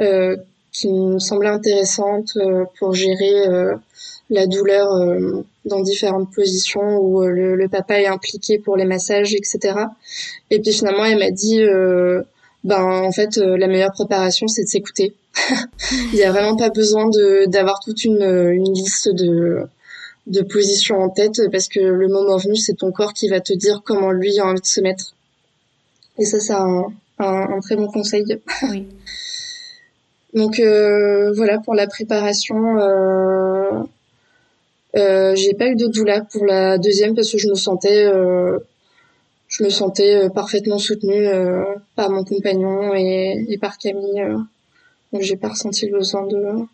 [0.01, 0.37] euh,
[0.73, 3.77] qui me semblait intéressante euh, pour gérer euh,
[4.29, 4.89] la douleur
[5.67, 9.75] dans différentes positions où le, le, papa est impliqué pour les massages, etc.
[10.51, 11.63] Et puis finalement, elle m'a dit,
[12.65, 15.15] ben en fait, la meilleure préparation, c'est de s'écouter.
[15.93, 19.69] Il n'y a vraiment pas besoin de d'avoir toute une, une liste de
[20.27, 23.53] de position en tête parce que le moment venu, c'est ton corps qui va te
[23.53, 25.15] dire comment lui a envie de se mettre.
[26.19, 26.87] Et ça, c'est un,
[27.19, 28.25] un, très bon conseil.
[28.71, 28.87] Oui.
[30.35, 32.79] Donc euh, voilà pour la préparation.
[32.79, 33.83] Euh,
[34.97, 38.59] euh, j'ai pas eu de doula pour la deuxième parce que je me sentais, euh,
[39.49, 41.29] je me sentais parfaitement soutenue
[41.95, 44.25] par mon compagnon et, et par Camille.
[45.13, 46.65] donc j'ai pas ressenti le besoin de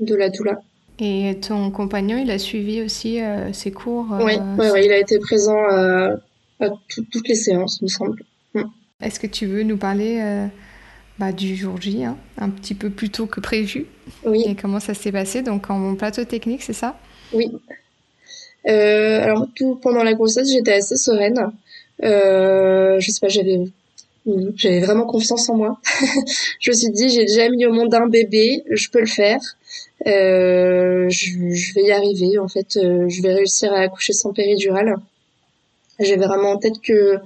[0.00, 0.60] de la doula.
[0.98, 5.18] Et ton compagnon, il a suivi aussi euh, ses cours euh, Oui, il a été
[5.18, 6.16] présent euh,
[6.60, 6.70] à
[7.10, 8.22] toutes les séances, il me semble.
[8.54, 8.62] Mm.
[9.02, 10.48] Est-ce que tu veux nous parler
[11.18, 13.86] bah, du jour J, hein, un petit peu plus tôt que prévu?
[14.24, 14.44] Oui.
[14.46, 15.42] Et comment ça s'est passé?
[15.42, 16.98] Donc en plateau technique, c'est ça?
[17.32, 17.52] Oui.
[18.64, 21.52] alors tout pendant la grossesse, j'étais assez sereine.
[22.00, 23.60] je sais pas, j'avais
[24.56, 25.80] j'avais vraiment confiance en moi.
[26.60, 29.40] je me suis dit, j'ai déjà mis au monde un bébé, je peux le faire.
[30.06, 32.38] Euh, je, vais y arriver.
[32.38, 34.96] En fait, euh, je vais réussir à accoucher sans péridurale.
[35.98, 37.18] J'avais vraiment en tête que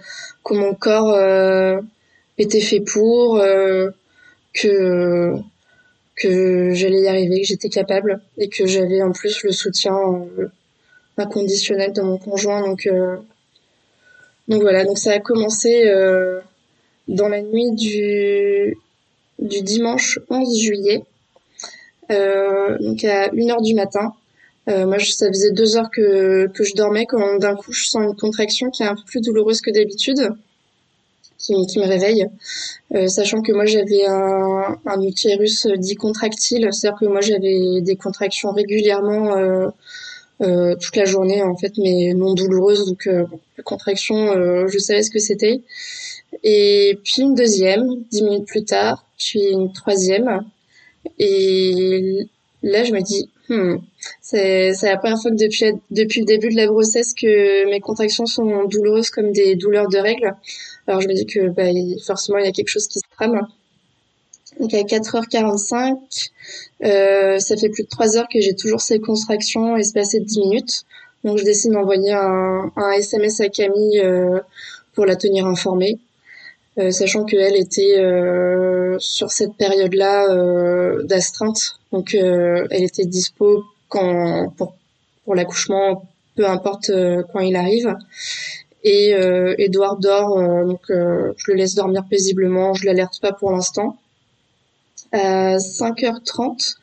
[0.45, 1.81] que mon corps euh,
[2.39, 3.43] était fait pour,
[4.55, 5.35] que
[6.17, 9.97] que j'allais y arriver, que j'étais capable et que j'avais en plus le soutien
[11.17, 12.63] inconditionnel de mon conjoint.
[12.63, 12.89] Donc
[14.49, 14.85] donc voilà.
[14.85, 15.85] Donc ça a commencé
[17.09, 18.77] dans la nuit du
[19.41, 21.10] du dimanche 11 juillet euh,
[22.11, 24.13] donc à 1h du matin.
[24.69, 28.03] Euh, moi, ça faisait deux heures que, que je dormais quand d'un coup je sens
[28.03, 30.33] une contraction qui est un peu plus douloureuse que d'habitude,
[31.39, 32.27] qui, qui, me réveille,
[32.95, 37.97] euh, sachant que moi j'avais un, un utérus dit contractile, c'est-à-dire que moi j'avais des
[37.97, 39.69] contractions régulièrement euh,
[40.43, 43.25] euh, toute la journée en fait, mais non douloureuses, donc euh,
[43.57, 45.63] la contraction, je savais ce que c'était.
[46.45, 50.45] Et puis une deuxième, dix minutes plus tard, puis une troisième,
[51.23, 52.27] et
[52.63, 53.77] là, je me dis, hmm,
[54.23, 58.25] c'est la première fois que depuis, depuis le début de la grossesse que mes contractions
[58.25, 60.35] sont douloureuses comme des douleurs de règles.
[60.87, 61.65] Alors je me dis que bah,
[62.07, 63.39] forcément, il y a quelque chose qui se trame.
[64.59, 66.31] Donc à 4h45,
[66.85, 70.41] euh, ça fait plus de 3 heures que j'ai toujours ces contractions espacées de 10
[70.41, 70.85] minutes.
[71.23, 74.41] Donc je décide d'envoyer un, un, SMS à Camille euh,
[74.95, 75.99] pour la tenir informée.
[76.79, 84.51] Euh, sachant qu'elle était euh, sur cette période-là euh, d'astreinte, donc elle était dispo quand
[84.57, 84.75] pour,
[85.25, 86.93] pour l'accouchement, peu importe
[87.33, 87.97] quand il arrive.
[88.85, 89.11] Et
[89.59, 93.99] Edouard dort, donc je le laisse dormir paisiblement, je l'alerte pas pour l'instant.
[95.13, 96.77] À 5h30,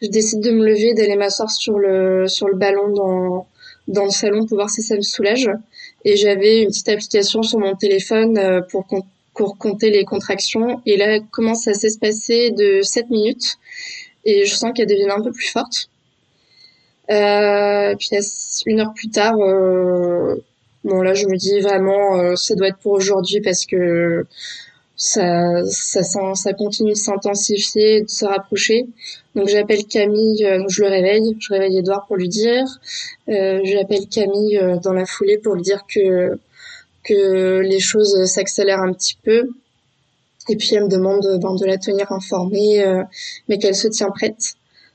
[0.00, 3.46] je décide de me lever, d'aller m'asseoir sur le sur le ballon dans
[3.88, 5.50] dans le salon pour voir si ça me soulage.
[6.04, 8.86] Et j'avais une petite application sur mon téléphone euh, pour,
[9.36, 10.80] pour compter les contractions.
[10.86, 13.56] Et là, comment ça s'est passé de 7 minutes.
[14.24, 15.90] Et je sens qu'elle devient un peu plus forte.
[17.10, 18.10] Euh, puis
[18.66, 20.34] une heure plus tard, euh,
[20.82, 24.26] bon là je me dis vraiment euh, ça doit être pour aujourd'hui parce que
[24.96, 28.86] ça ça ça continue de s'intensifier, de se rapprocher.
[29.36, 32.64] Donc j'appelle Camille, euh, je le réveille, je réveille Edouard pour lui dire.
[33.28, 36.36] J'appelle Camille dans la foulée pour lui dire que
[37.06, 39.48] que les choses s'accélèrent un petit peu.
[40.48, 42.84] Et puis elle me demande ben, de la tenir informée,
[43.48, 44.54] mais qu'elle se tient prête.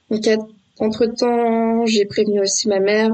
[0.10, 0.22] Donc
[0.80, 3.12] entre temps, j'ai prévenu aussi ma mère.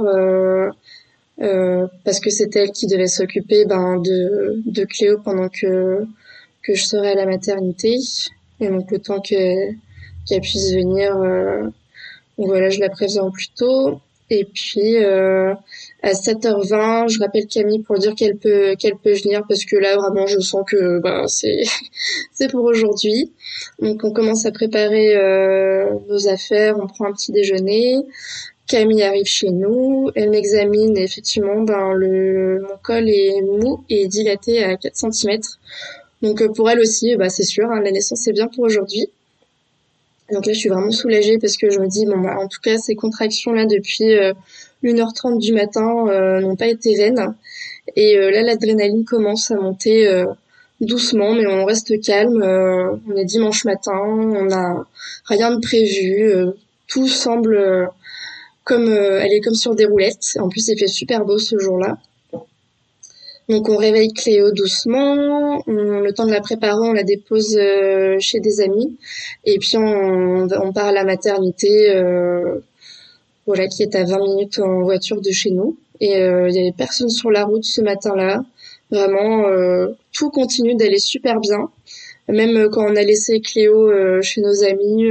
[1.39, 6.03] Euh, parce que c'est elle qui devait s'occuper ben, de, de Cléo pendant que,
[6.63, 7.97] que je serais à la maternité.
[8.59, 9.77] Et donc le temps qu'elle
[10.41, 11.69] puisse venir, euh,
[12.37, 13.99] voilà, je la préviens plus tôt.
[14.29, 15.53] Et puis euh,
[16.03, 19.95] à 7h20, je rappelle Camille pour dire qu'elle peut qu'elle peut venir parce que là
[19.95, 21.63] vraiment je sens que ben, c'est
[22.33, 23.31] c'est pour aujourd'hui.
[23.79, 27.95] Donc on commence à préparer euh, nos affaires, on prend un petit déjeuner.
[28.67, 34.61] Camille arrive chez nous, elle m'examine effectivement ben le mon col est mou et dilaté
[34.61, 35.39] à 4 cm.
[36.21, 39.07] Donc euh, pour elle aussi, bah, c'est sûr, hein, la naissance c'est bien pour aujourd'hui.
[40.31, 42.59] Donc là je suis vraiment soulagée parce que je me dis bon bah, en tout
[42.61, 44.13] cas ces contractions là depuis
[44.83, 47.33] 1h30 euh, du matin euh, n'ont pas été vaines.
[47.95, 50.23] Et là l'adrénaline commence à monter
[50.81, 52.43] doucement mais on reste calme.
[52.43, 54.85] on est dimanche matin, on n'a
[55.25, 56.31] rien de prévu,
[56.87, 57.89] tout semble
[58.67, 60.37] comme euh, elle est comme sur des roulettes.
[60.39, 61.97] En plus, il fait super beau ce jour-là.
[63.49, 68.41] Donc on réveille Cléo doucement, le temps de la préparer, on la dépose euh, chez
[68.41, 68.97] des amis,
[69.45, 72.59] et puis on, on part à la maternité, euh,
[73.45, 75.77] voilà, qui est à 20 minutes en voiture de chez nous.
[75.99, 78.43] Et il y avait personne sur la route ce matin-là.
[78.91, 79.45] Vraiment,
[80.13, 81.71] tout continue d'aller super bien.
[82.27, 83.89] Même quand on a laissé Cléo
[84.21, 85.09] chez nos amis,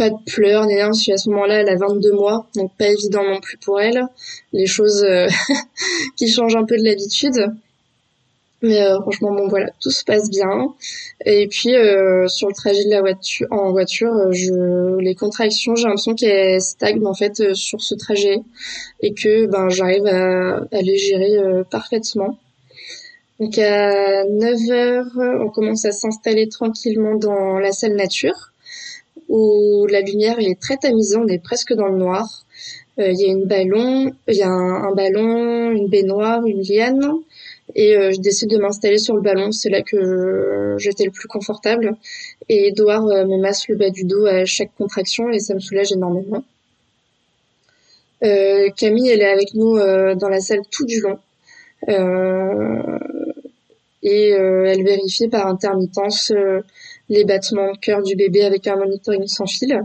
[0.00, 0.88] pas de pleurs ni rien.
[0.88, 4.02] à ce moment-là, elle a 22 mois, donc pas évident non plus pour elle.
[4.54, 5.28] Les choses euh,
[6.16, 7.52] qui changent un peu de l'habitude.
[8.62, 10.74] Mais euh, franchement, bon voilà, tout se passe bien.
[11.26, 15.84] Et puis euh, sur le trajet de la voiture, en voiture, je les contractions, j'ai
[15.84, 18.40] l'impression qu'elles stagnent en fait sur ce trajet
[19.02, 21.36] et que ben j'arrive à, à, les gérer
[21.70, 22.38] parfaitement.
[23.38, 28.50] Donc à 9h, on commence à s'installer tranquillement dans la salle nature
[29.28, 32.44] où la lumière est très tamisée, on est presque dans le noir.
[32.98, 37.12] Euh, il y a une ballon, il y a un, ballon, une baignoire, une liane,
[37.74, 39.52] et euh, je décide de m'installer sur le ballon.
[39.52, 41.96] C'est là que j'étais le plus confortable.
[42.48, 45.60] Et Edouard euh, me masse le bas du dos à chaque contraction et ça me
[45.60, 46.44] soulage énormément.
[48.22, 51.18] Camille, elle est avec nous dans la salle tout du long.
[54.02, 56.30] et elle vérifie par intermittence
[57.10, 59.82] les battements de cœur du bébé avec un monitoring sans fil.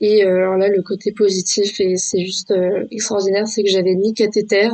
[0.00, 3.94] Et euh, alors là, le côté positif, et c'est juste euh, extraordinaire, c'est que j'avais
[3.94, 4.68] ni cathéter,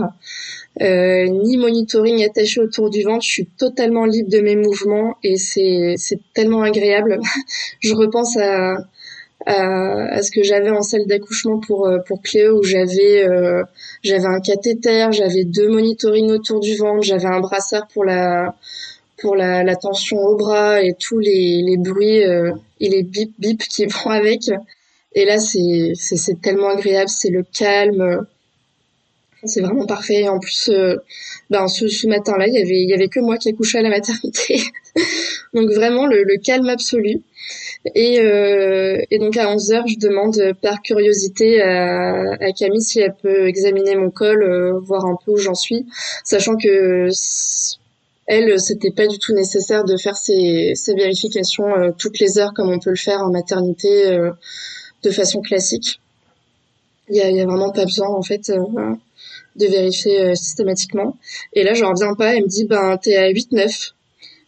[0.80, 3.24] euh, ni monitoring attaché autour du ventre.
[3.24, 5.96] Je suis totalement libre de mes mouvements et c'est
[6.34, 7.20] tellement agréable.
[7.80, 8.76] je repense à,
[9.46, 13.24] à, ce que j'avais en salle d'accouchement pour pour Cléo où j'avais
[14.04, 18.54] un cathéter, j'avais deux monitoring autour du ventre, j'avais un brassard pour la
[19.20, 23.32] pour la, la, tension au bras et tous les, les bruits euh, et les bip
[23.38, 24.42] bip qui vont avec.
[25.14, 28.26] Et là, c'est c'est tellement agréable, c'est le calme,
[29.44, 30.28] c'est vraiment parfait.
[30.28, 30.96] En plus, euh,
[31.50, 33.82] ben ce, ce matin-là, il y avait il y avait que moi qui accouchais à
[33.82, 34.62] la maternité,
[35.54, 37.22] donc vraiment le, le calme absolu.
[37.94, 43.00] Et, euh, et donc à 11 heures, je demande par curiosité à, à Camille si
[43.00, 45.86] elle peut examiner mon col, euh, voir un peu où j'en suis,
[46.22, 47.08] sachant que
[48.30, 52.70] elle, c'était pas du tout nécessaire de faire ces, vérifications euh, toutes les heures comme
[52.70, 54.30] on peut le faire en maternité euh,
[55.02, 56.00] de façon classique.
[57.08, 58.94] Il y a, vraiment pas besoin en fait euh,
[59.56, 61.18] de vérifier systématiquement.
[61.54, 62.36] Et là, je reviens pas.
[62.36, 63.94] Elle me dit ben t'es à 8-9.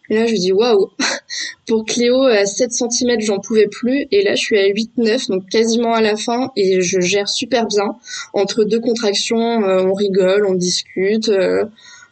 [0.09, 0.89] Et là, je lui dis waouh.
[1.67, 4.07] Pour Cléo à 7 cm, j'en pouvais plus.
[4.11, 6.53] Et là, je suis à 8-9, donc quasiment à la fin.
[6.55, 7.97] Et je gère super bien.
[8.31, 11.29] Entre deux contractions, on rigole, on discute.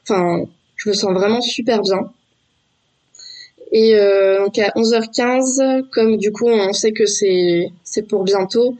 [0.04, 0.48] Enfin,
[0.82, 2.12] je me sens vraiment super bien.
[3.72, 8.76] Et euh, donc à 11h15, comme du coup on sait que c'est c'est pour bientôt,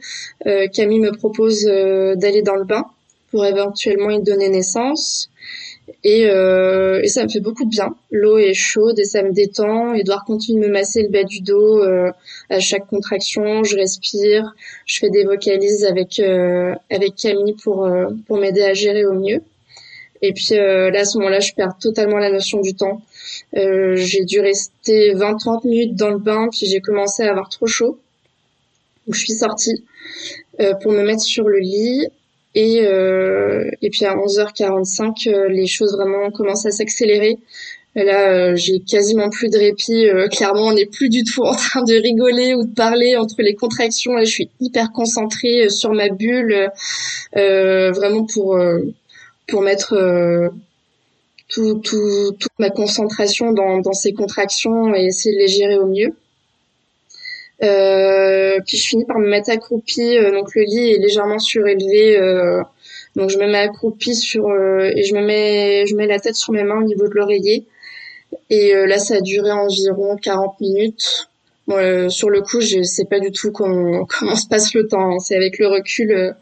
[0.46, 2.84] euh, Camille me propose euh, d'aller dans le bain
[3.30, 5.30] pour éventuellement y donner naissance.
[6.04, 7.94] Et, euh, et, ça me fait beaucoup de bien.
[8.10, 9.94] L'eau est chaude et ça me détend.
[9.94, 12.10] Edouard continue de me masser le bas du dos euh,
[12.50, 13.62] à chaque contraction.
[13.62, 14.52] Je respire.
[14.86, 17.88] Je fais des vocalises avec euh, avec Camille pour
[18.26, 19.42] pour m'aider à gérer au mieux.
[20.22, 23.02] Et puis là à ce moment-là, je perds totalement la notion du temps.
[23.54, 27.98] j'ai dû rester 20-30 minutes dans le bain, puis j'ai commencé à avoir trop chaud.
[29.06, 29.84] Donc je suis sortie
[30.80, 32.06] pour me mettre sur le lit
[32.54, 37.38] et, euh, et puis à 11h45, euh, les choses vraiment commencent à s'accélérer.
[37.94, 40.08] Là, euh, j'ai quasiment plus de répit.
[40.08, 43.40] Euh, clairement, on n'est plus du tout en train de rigoler ou de parler entre
[43.42, 44.14] les contractions.
[44.14, 46.70] Là, je suis hyper concentrée sur ma bulle,
[47.34, 48.58] vraiment pour
[49.52, 49.94] pour mettre
[51.48, 56.14] tout, toute ma concentration dans, ces contractions et essayer de les gérer au mieux.
[57.62, 62.18] Euh, puis je finis par me mettre accroupie, euh, donc le lit est légèrement surélevé,
[62.18, 62.60] euh,
[63.14, 66.52] donc je me mets accroupie sur et je me mets je mets la tête sur
[66.52, 67.66] mes mains au niveau de l'oreiller.
[68.48, 71.28] Et là, ça a duré environ 40 minutes.
[72.08, 75.16] sur le coup, je sais pas du tout comment, se passe le temps.
[75.16, 75.18] Hein.
[75.18, 76.32] C'est avec le recul euh,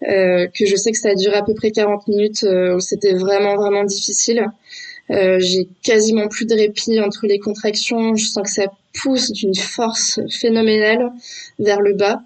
[0.00, 3.56] que je sais que ça a duré à peu près 40 minutes où c'était vraiment
[3.56, 4.46] vraiment difficile.
[5.10, 8.14] Euh, j'ai quasiment plus de répit entre les contractions.
[8.16, 8.66] Je sens que ça
[9.00, 11.10] pousse d'une force phénoménale
[11.58, 12.20] vers le bas.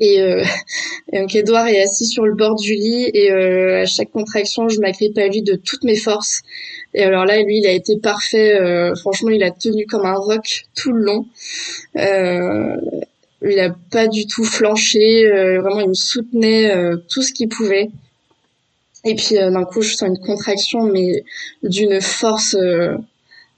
[0.00, 0.44] Et, euh,
[1.12, 4.80] donc Edouard est assis sur le bord du lit et euh, à chaque contraction, je
[4.80, 6.42] m'agrippe à lui de toutes mes forces.
[6.94, 8.60] Et alors là, lui, il a été parfait.
[8.60, 11.26] Euh, franchement, il a tenu comme un roc tout le long.
[13.44, 15.26] Euh, il a pas du tout flanché.
[15.26, 16.72] Euh, vraiment, il me soutenait
[17.08, 17.90] tout ce qu'il pouvait.
[19.04, 21.24] Et puis euh, d'un coup, je sens une contraction, mais
[21.62, 22.96] d'une force euh,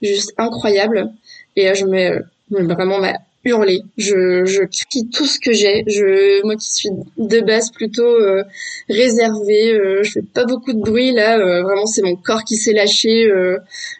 [0.01, 1.11] juste incroyable.
[1.55, 3.13] Et je me vraiment m'a.
[3.47, 5.83] Je, je crie tout ce que j'ai.
[5.85, 8.43] Je, moi qui suis de base plutôt euh,
[8.89, 11.37] réservée, euh, je fais pas beaucoup de bruit là.
[11.37, 13.31] vraiment, c'est mon corps qui s'est lâché.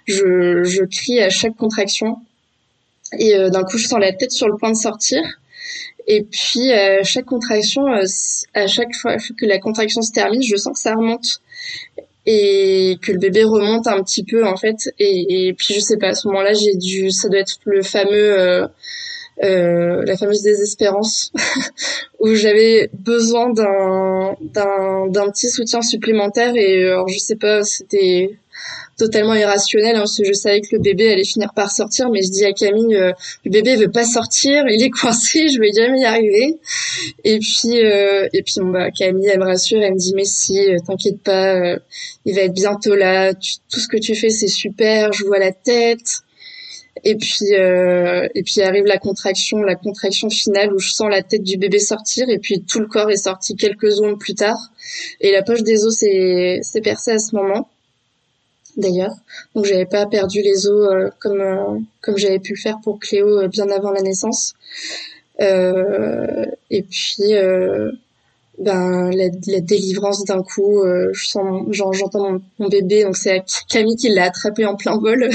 [0.07, 2.17] je, je crie à chaque contraction.
[3.19, 5.21] Et d'un coup, je sens la tête sur le point de sortir.
[6.07, 8.05] Et puis à chaque contraction, euh,
[8.53, 11.41] à chaque fois que la contraction se termine, je sens que ça remonte
[12.25, 14.93] et que le bébé remonte un petit peu en fait.
[14.99, 18.39] Et, puis je sais pas, à ce moment-là, j'ai dû, ça doit être le fameux,
[18.39, 18.67] euh,
[19.43, 21.31] euh, la fameuse désespérance
[22.19, 26.55] où j'avais besoin d'un d'un d'un petit soutien supplémentaire.
[26.55, 28.37] Et alors je sais pas, c'était
[28.97, 32.21] totalement irrationnel hein, parce que je savais que le bébé allait finir par sortir mais
[32.21, 33.11] je dis à Camille euh,
[33.43, 36.57] le bébé veut pas sortir il est coincé je vais jamais y arriver.
[37.23, 40.25] Et puis euh, et puis bon, bah Camille elle me rassure elle me dit mais
[40.25, 41.75] si euh, t'inquiète pas
[42.25, 45.51] il va être bientôt là tout ce que tu fais c'est super je vois la
[45.51, 46.19] tête.
[47.03, 51.43] Et puis et puis arrive la contraction la contraction finale où je sens la tête
[51.43, 54.57] du bébé sortir et puis tout le corps est sorti quelques secondes plus tard.
[55.19, 57.69] Et la poche des os s'est percée à ce moment
[58.77, 59.15] d'ailleurs.
[59.53, 62.99] Donc j'avais pas perdu les os euh, comme euh, comme j'avais pu le faire pour
[62.99, 64.55] Cléo euh, bien avant la naissance.
[65.39, 67.33] et puis
[68.57, 70.81] ben la, la délivrance d'un coup
[71.11, 75.29] je sens j'entends mon, bébé donc c'est Camille qui l'a attrapé en plein vol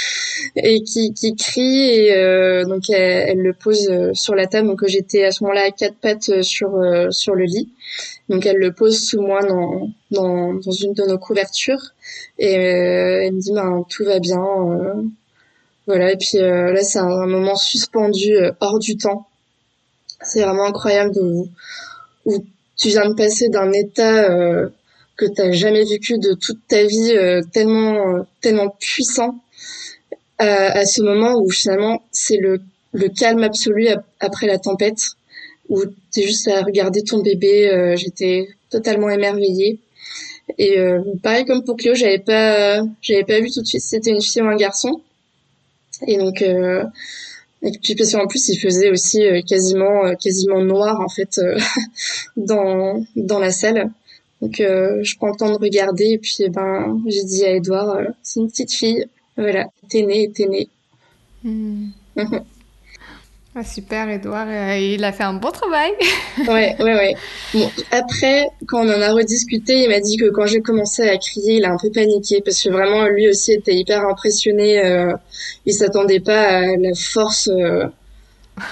[0.56, 5.32] et qui, qui crie et donc elle, le pose sur la table donc j'étais à
[5.32, 6.70] ce moment-là à quatre pattes sur
[7.10, 7.68] sur le lit
[8.28, 11.92] donc elle le pose sous moi dans, dans, dans une de nos couvertures
[12.38, 14.40] et euh, elle me dit ben tout va bien.
[14.40, 15.02] Euh.
[15.86, 19.26] voilà et puis euh, là c'est un, moment suspendu hors du temps.
[20.22, 21.44] C'est vraiment incroyable de
[22.24, 22.44] où
[22.80, 24.28] tu viens de passer d'un état
[25.16, 27.14] que tu n'as jamais vécu de toute ta vie
[27.52, 29.38] tellement tellement puissant
[30.38, 32.60] à, ce moment où finalement c'est le,
[32.92, 33.88] le calme absolu
[34.20, 35.16] après la tempête
[35.70, 37.70] où t'es juste à regarder ton bébé.
[37.70, 39.78] Euh, j'étais totalement émerveillée.
[40.58, 43.88] Et euh, pareil comme pour Cléo, j'avais pas, j'avais pas vu tout de suite si
[43.88, 45.00] c'était une fille ou un garçon.
[46.06, 46.82] Et donc, euh,
[47.62, 51.40] et puis parce qu'en plus il faisait aussi quasiment, quasiment noir en fait
[52.36, 53.90] dans dans la salle.
[54.40, 58.40] Donc je prends le temps de regarder et puis ben j'ai dit à Edouard, c'est
[58.40, 59.06] une petite fille,
[59.36, 60.68] voilà, t'es née, t'es née.
[61.44, 61.88] Hmm.
[63.52, 64.46] Ah, super, Edouard.
[64.46, 65.90] Euh, il a fait un bon travail.
[66.38, 67.16] ouais, ouais, ouais.
[67.52, 71.18] Bon, après, quand on en a rediscuté, il m'a dit que quand j'ai commencé à
[71.18, 74.78] crier, il a un peu paniqué parce que vraiment, lui aussi était hyper impressionné.
[74.84, 75.14] Euh,
[75.66, 77.86] il s'attendait pas à la force, euh,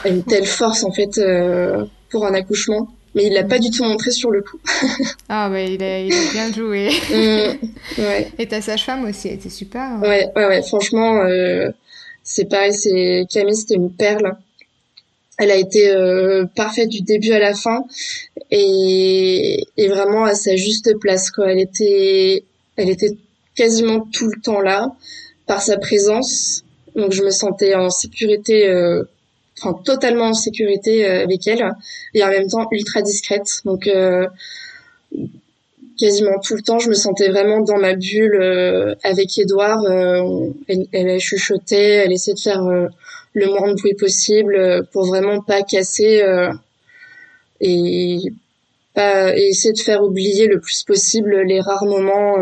[0.05, 2.89] à une telle force en fait euh, pour un accouchement.
[3.17, 4.61] Mais il l'a pas du tout montré sur le coup.
[5.29, 6.91] ah, bah, il a, il a bien joué.
[7.11, 8.31] mm, ouais.
[8.39, 9.83] Et ta sage-femme aussi, elle était super.
[9.83, 10.01] Hein.
[10.03, 10.63] Ouais, ouais, ouais.
[10.63, 11.21] Franchement,
[12.23, 12.73] c'est pareil.
[12.73, 14.37] C'est Camille, c'était une perle
[15.39, 17.85] elle a été euh, parfaite du début à la fin
[18.51, 21.53] et, et, vraiment à sa juste place quoi.
[21.53, 22.45] Elle était
[22.77, 23.17] elle était
[23.55, 24.95] quasiment tout le temps là
[25.47, 26.65] par sa présence.
[26.95, 29.05] Donc je me sentais en sécurité, euh,
[29.59, 31.73] enfin totalement en sécurité euh, avec elle
[32.15, 33.61] et en même temps ultra discrète.
[33.65, 34.27] Donc euh,
[35.99, 39.85] quasiment tout le temps, je me sentais vraiment dans ma bulle avec Edouard.
[40.69, 42.89] elle, elle chuchotait, elle essayait de faire
[43.39, 46.23] le moins de bruit possible pour vraiment pas casser
[47.61, 48.19] et
[48.95, 52.37] pas et essayer de faire oublier le plus possible les rares moments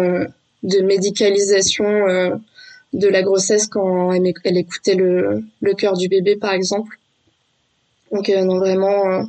[0.63, 2.41] de médicalisation
[2.93, 6.99] de la grossesse quand elle, écoutait le, le cœur du bébé, par exemple.
[8.13, 9.23] Donc, euh, non, vraiment euh,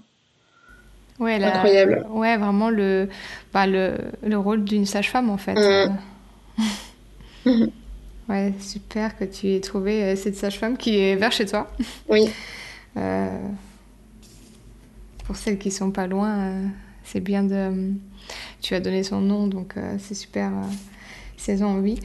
[1.20, 2.05] ouais, incroyable.
[2.09, 3.09] Ouais, vraiment le,
[3.53, 5.55] bah, le, le rôle d'une sage-femme, en fait.
[7.45, 7.65] Mmh.
[8.30, 11.71] ouais, super que tu aies trouvé euh, cette sage-femme qui est vers chez toi.
[12.09, 12.30] Oui.
[15.25, 16.53] pour celles qui sont pas loin,
[17.03, 17.93] c'est bien de.
[18.61, 20.51] Tu as donné son nom, donc c'est super
[21.49, 21.99] ont envie.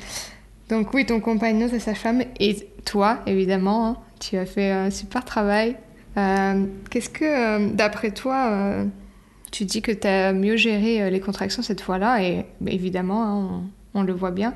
[0.68, 4.90] Donc oui, ton compagnon, c'est sa femme et toi, évidemment, hein, tu as fait un
[4.90, 5.76] super travail.
[6.16, 8.84] Euh, qu'est-ce que, euh, d'après toi, euh,
[9.50, 12.22] tu dis que tu as mieux géré les contractions cette fois-là?
[12.22, 13.62] Et évidemment, hein,
[13.94, 14.54] on, le voit bien.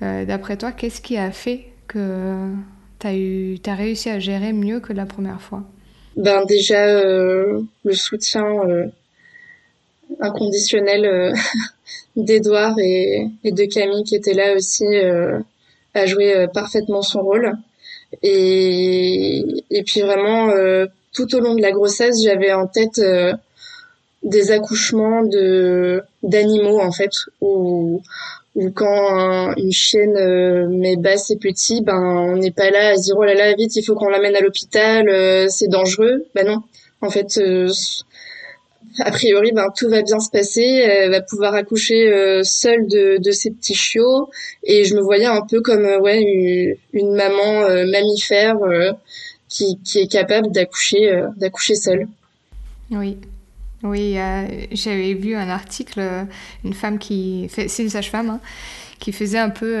[0.00, 2.50] D'après toi, qu'est-ce qui a fait que
[2.98, 5.62] tu as, as réussi à gérer mieux que la première fois?
[6.16, 8.44] Ben déjà le soutien
[10.20, 11.34] inconditionnel
[12.16, 15.38] d'Edouard et, de Camille qui étaient là aussi euh,
[15.94, 17.52] à jouer euh, parfaitement son rôle.
[18.22, 23.00] Et, et puis vraiment, euh, tout au long de la grossesse, j'avais en tête
[24.22, 28.02] des accouchements de d'animaux en fait, où,
[28.56, 33.14] où quand une chienne met bas ses petits, ben on n'est pas là à dire
[33.16, 35.06] oh là là vite, il faut qu'on l'amène à l'hôpital,
[35.48, 36.26] c'est dangereux.
[36.34, 36.62] Ben non,
[37.00, 37.38] en fait
[38.98, 40.62] a priori, ben, tout va bien se passer.
[40.62, 44.30] Elle va pouvoir accoucher euh, seule de, de ses petits chiots.
[44.64, 48.56] Et je me voyais un peu comme euh, ouais une, maman euh, mammifère
[49.48, 52.08] qui, qui est capable d'accoucher d'accoucher seule.
[52.90, 53.18] Oui.
[53.82, 54.16] Oui,
[54.72, 56.26] j'avais vu un article,
[56.64, 58.40] une femme qui, c'est une sage-femme, hein,
[58.98, 59.76] qui faisait un peu,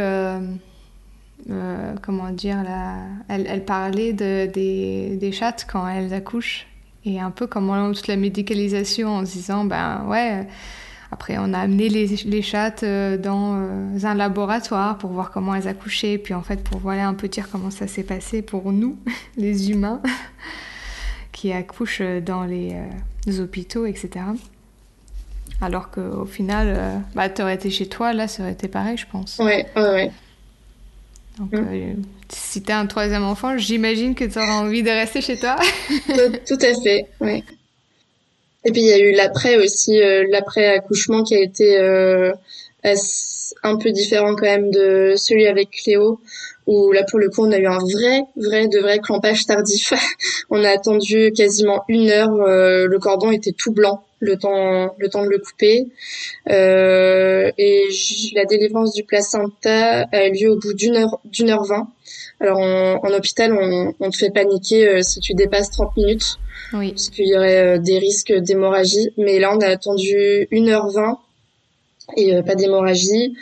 [2.02, 6.66] comment dire, la, elle, parlait de, des, des chattes quand elles accouchent.
[7.06, 10.46] Et un peu comme toute la médicalisation en se disant, ben ouais,
[11.12, 15.54] après on a amené les, les chattes euh, dans euh, un laboratoire pour voir comment
[15.54, 18.72] elles accouchaient, puis en fait pour voilà un peu dire comment ça s'est passé pour
[18.72, 18.98] nous,
[19.36, 20.00] les humains,
[21.36, 22.72] qui accouchent dans les,
[23.28, 24.24] euh, hôpitaux, etc.
[25.60, 29.06] Alors qu'au final, bah, tu aurais été chez toi, là, ça aurait été pareil, je
[29.10, 29.38] pense.
[29.38, 30.10] Ouais, ouais, ouais.
[31.38, 31.66] Donc, mm.
[31.70, 31.92] euh,
[32.28, 35.56] si tu as un troisième enfant, j'imagine que tu auras envie de rester chez toi.
[36.46, 37.44] tout, à fait, oui.
[38.64, 42.32] Et puis il y a eu l'après aussi, euh, l'après accouchement qui a été euh,
[43.62, 46.20] un peu différent quand même de celui avec Cléo,
[46.66, 49.92] où là pour le coup on a eu un vrai, vrai, de vrai clampage tardif.
[50.50, 55.24] on a attendu quasiment une heure, le cordon était tout blanc le temps le temps
[55.24, 55.86] de le couper
[56.48, 57.84] euh, et
[58.34, 61.88] la délivrance du placenta a eu lieu au bout d'une heure d'une heure vingt
[62.40, 66.38] alors en, hôpital on, on te fait paniquer euh, si tu dépasses 30 minutes
[66.72, 66.90] oui.
[66.90, 70.88] parce qu'il y aurait euh, des risques d'hémorragie mais là on a attendu une heure
[70.88, 71.18] vingt
[72.16, 73.34] et pas d'hémorragie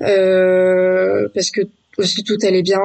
[0.00, 1.62] parce que
[1.98, 2.80] aussi tout allait bien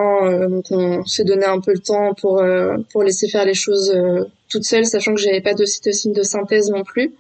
[0.50, 2.44] donc on s'est donné un peu le temps pour
[2.92, 3.94] pour laisser faire les choses
[4.54, 7.12] toute seule, sachant que j'avais pas d'ocytocine de synthèse non plus.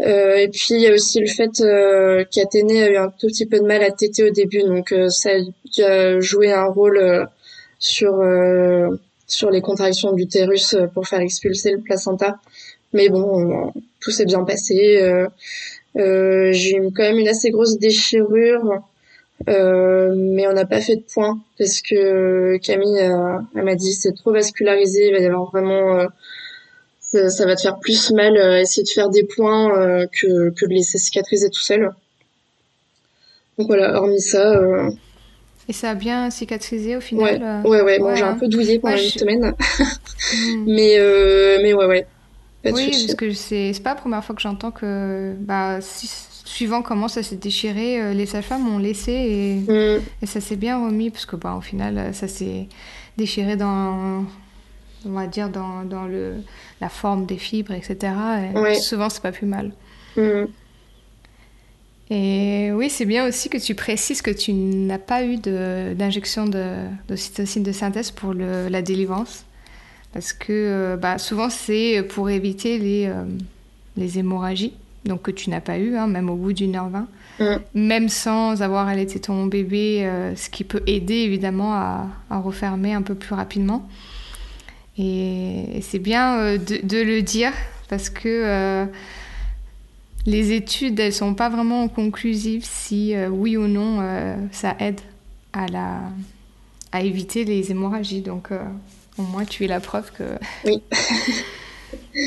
[0.00, 3.28] Euh, et puis il y a aussi le fait euh, qu'Athénée a eu un tout
[3.28, 6.98] petit peu de mal à téter au début, donc euh, ça a joué un rôle
[6.98, 7.24] euh,
[7.78, 8.22] sur
[9.26, 12.38] sur les contractions de l'utérus pour faire expulser le placenta.
[12.92, 15.26] Mais bon, tout s'est bien passé.
[15.94, 18.82] J'ai eu quand même une assez grosse déchirure,
[19.46, 24.32] mais on n'a pas fait de point parce que Camille elle m'a dit c'est trop
[24.32, 26.06] vascularisé, il va y avoir vraiment
[27.28, 30.66] ça, va te faire plus mal euh, essayer de faire des points euh, que, que
[30.66, 31.90] de laisser cicatriser tout seul.
[33.58, 34.56] Donc voilà, hormis ça.
[34.56, 34.90] Euh,
[35.68, 38.16] Et ça a bien cicatrisé au final Ouais, ouais, ouais.
[38.16, 39.54] j'ai un peu douillé pendant une semaine.
[40.66, 40.98] Mais,
[41.62, 42.06] mais ouais, ouais.
[42.72, 47.22] Oui, parce que c'est pas la première fois que j'entends que bah, suivant comment ça
[47.22, 50.02] s'est déchiré, les sages-femmes ont laissé et, hmm.
[50.22, 52.68] et ça s'est bien remis parce que bah, au final, ça s'est
[53.16, 54.24] déchiré dans
[55.06, 56.36] on va dire, dans, dans le,
[56.80, 58.12] la forme des fibres, etc.
[58.54, 59.72] Et Souvent, c'est pas plus mal.
[60.16, 60.44] Mm.
[62.10, 67.62] Et oui, c'est bien aussi que tu précises que tu n'as pas eu d'injection d'ocytocine
[67.62, 69.44] de, de, synthèse pour le, la délivrance.
[70.14, 73.24] Parce que euh, bah, souvent, c'est pour éviter les, euh,
[73.96, 74.72] les hémorragies.
[75.04, 77.08] donc que tu n'as pas eu, hein, même au bout d'une heure vingt.
[77.40, 77.56] Mm.
[77.74, 83.16] Même sans avoir allaité ton bébé, ce qui peut aider évidemment à, refermer un peu
[83.16, 83.88] plus rapidement.
[84.96, 87.52] Et, c'est bien de, le dire
[87.88, 88.86] parce que
[90.26, 93.98] les études, elles sont pas vraiment conclusives si oui ou non
[94.52, 95.00] ça aide
[95.52, 96.02] à, la,
[96.94, 98.20] à éviter les hémorragies.
[98.20, 98.62] Donc, euh,
[99.18, 100.24] au moins, tu es la preuve que.
[100.64, 100.82] Oui.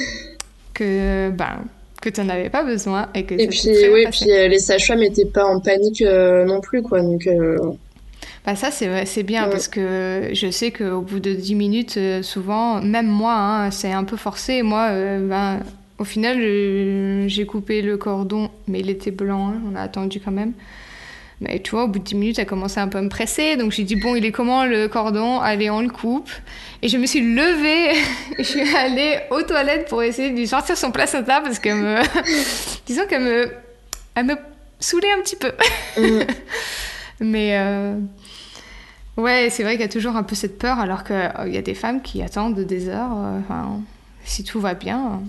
[0.73, 1.65] que, ben,
[2.01, 3.61] que tu n'en avais pas besoin et que et puis,
[3.91, 7.01] oui, puis euh, les sages-femmes n'étaient pas en panique euh, non plus, quoi.
[7.01, 7.27] Donc.
[8.45, 13.07] Bah ça, c'est bien parce que je sais qu'au bout de 10 minutes, souvent, même
[13.07, 14.61] moi, hein, c'est un peu forcé.
[14.61, 15.59] Moi, ben,
[15.97, 16.37] au final,
[17.27, 20.53] j'ai coupé le cordon, mais il était blanc, hein, on a attendu quand même.
[21.39, 23.57] Mais tu vois, au bout de 10 minutes, elle commençait un peu à me presser.
[23.57, 25.39] Donc j'ai dit, bon, il est comment le cordon?
[25.39, 26.31] Allez, on le coupe.
[26.81, 27.95] Et je me suis levée.
[28.37, 32.01] je suis allée aux toilettes pour essayer de lui sortir son placenta parce qu'elle me.
[32.87, 33.51] Disons qu'elle me.
[34.15, 34.35] Elle me
[34.79, 35.51] saoulait un petit peu.
[35.97, 36.21] Mm.
[37.19, 37.57] Mais.
[37.59, 37.99] Euh,
[39.17, 41.61] ouais, c'est vrai qu'il y a toujours un peu cette peur alors qu'il y a
[41.61, 43.13] des femmes qui attendent des heures.
[43.15, 43.81] Euh, enfin,
[44.23, 45.21] si tout va bien.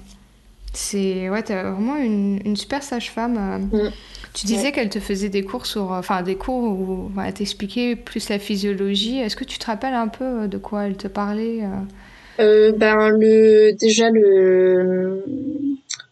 [0.72, 1.28] C'est.
[1.28, 3.68] Ouais, t'as vraiment une, une super sage-femme.
[3.72, 3.90] Mm.
[4.38, 8.28] Tu disais qu'elle te faisait des cours sur, enfin des cours où elle t'expliquait plus
[8.28, 9.18] la physiologie.
[9.18, 12.70] Est-ce que tu te rappelles un peu de quoi elle te parlait euh?
[12.70, 15.24] Euh, Ben le déjà le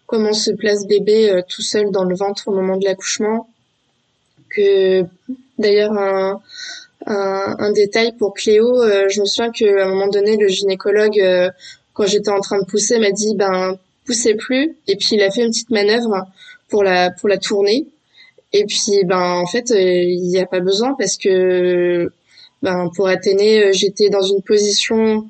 [0.07, 3.49] comment se place bébé euh, tout seul dans le ventre au moment de l'accouchement.
[4.51, 5.03] Que
[5.59, 6.41] d'ailleurs un,
[7.07, 11.23] un, détail pour Cléo, je me souviens qu'à un moment donné le gynécologue
[11.93, 15.31] quand j'étais en train de pousser m'a dit ben poussez plus et puis il a
[15.31, 16.27] fait une petite manœuvre
[16.69, 17.87] pour la pour la tourner
[18.53, 22.11] et puis, ben, en fait, euh, il n'y a pas besoin parce que,
[22.63, 25.29] ben, pour Athénée, euh, j'étais dans une position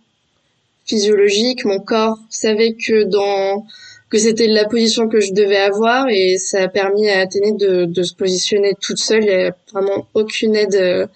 [0.85, 1.65] physiologique.
[1.65, 3.67] Mon corps savait que dans
[4.11, 7.87] que c'était la position que je devais avoir et ça a permis à Athénée de,
[7.87, 9.25] de se positionner toute seule.
[9.25, 11.07] Il n'y a vraiment aucune aide euh,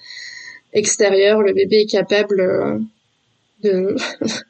[0.72, 1.42] extérieure.
[1.42, 2.82] Le bébé est capable
[3.62, 3.96] de,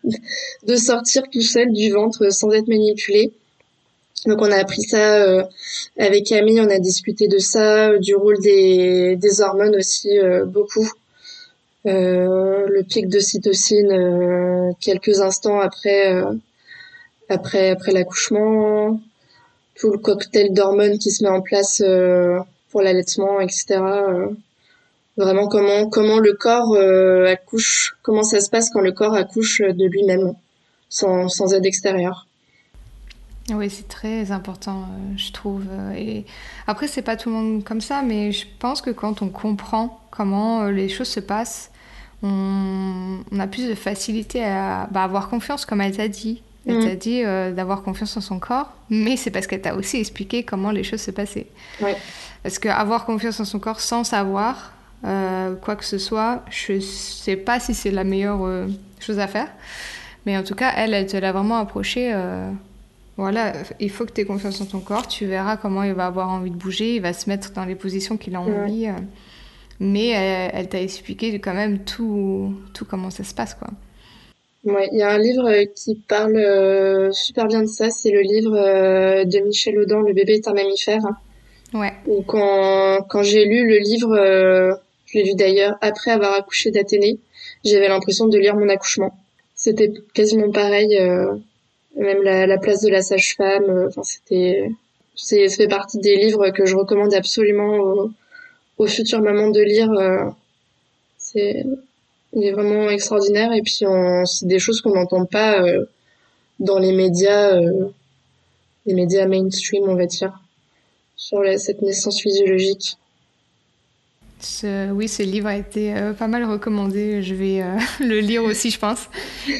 [0.67, 3.33] de sortir tout seul du ventre sans être manipulé.
[4.27, 5.43] Donc on a appris ça euh,
[5.99, 10.89] avec Camille, on a discuté de ça, du rôle des, des hormones aussi euh, beaucoup.
[11.87, 16.23] Euh, le pic de cytocine quelques instants après
[17.31, 19.01] après après l'accouchement,
[19.77, 21.83] tout le cocktail d'hormones qui se met en place
[22.71, 23.81] pour l'allaitement, etc.
[25.17, 26.77] vraiment comment comment le corps
[27.27, 30.35] accouche, comment ça se passe quand le corps accouche de lui-même
[30.89, 32.27] sans sans aide extérieure.
[33.55, 35.65] Oui, c'est très important, euh, je trouve.
[35.97, 36.25] Et
[36.67, 40.01] après, c'est pas tout le monde comme ça, mais je pense que quand on comprend
[40.11, 41.71] comment euh, les choses se passent,
[42.23, 46.43] on, a plus de facilité à bah, avoir confiance, comme elle t'a dit.
[46.67, 46.85] Elle mm.
[46.85, 50.45] t'a dit euh, d'avoir confiance en son corps, mais c'est parce qu'elle t'a aussi expliqué
[50.45, 51.47] comment les choses se passaient.
[51.81, 51.93] Oui.
[52.43, 54.73] Parce qu'avoir confiance en son corps sans savoir
[55.03, 58.67] quoi que ce soit, je sais pas si c'est la meilleure
[58.99, 59.49] chose à faire.
[60.27, 62.13] Mais en tout cas, elle, elle te l'a vraiment approché
[63.21, 65.07] voilà, il faut que tu aies confiance en ton corps.
[65.07, 66.95] Tu verras comment il va avoir envie de bouger.
[66.97, 68.87] Il va se mettre dans les positions qu'il a envie.
[68.87, 68.93] Euh.
[69.79, 73.69] Mais elle, t'a expliqué quand même tout, tout comment ça se passe, quoi.
[74.65, 77.91] Ouais, il y a un livre qui parle euh, super bien de ça.
[77.91, 81.03] C'est le livre euh, de Michel Audin, Le bébé est un mammifère.
[81.75, 81.93] Ouais.
[82.27, 84.81] quand, quand j'ai lu le livre,
[85.13, 87.19] je l'ai lu d'ailleurs après avoir accouché d'Athénée,
[87.65, 89.17] j'avais l'impression de lire mon accouchement.
[89.55, 90.97] C'était quasiment pareil
[91.97, 93.65] même la, la place de la sage-femme.
[93.69, 94.71] Euh, enfin, c'était,
[95.15, 98.11] c'est, ça fait partie des livres que je recommande absolument aux,
[98.79, 99.91] aux futures mamans de lire.
[99.93, 100.25] Euh,
[101.19, 101.65] c'est,
[102.33, 105.85] il est vraiment extraordinaire et puis on, c'est des choses qu'on n'entend pas euh,
[106.61, 107.59] dans les médias,
[108.87, 110.41] les médias mainstream, on va dire,
[111.17, 112.99] sur la, cette naissance physiologique
[114.93, 117.22] oui, ce livre a été euh, pas mal recommandé.
[117.22, 119.09] Je vais euh, le lire aussi, je pense.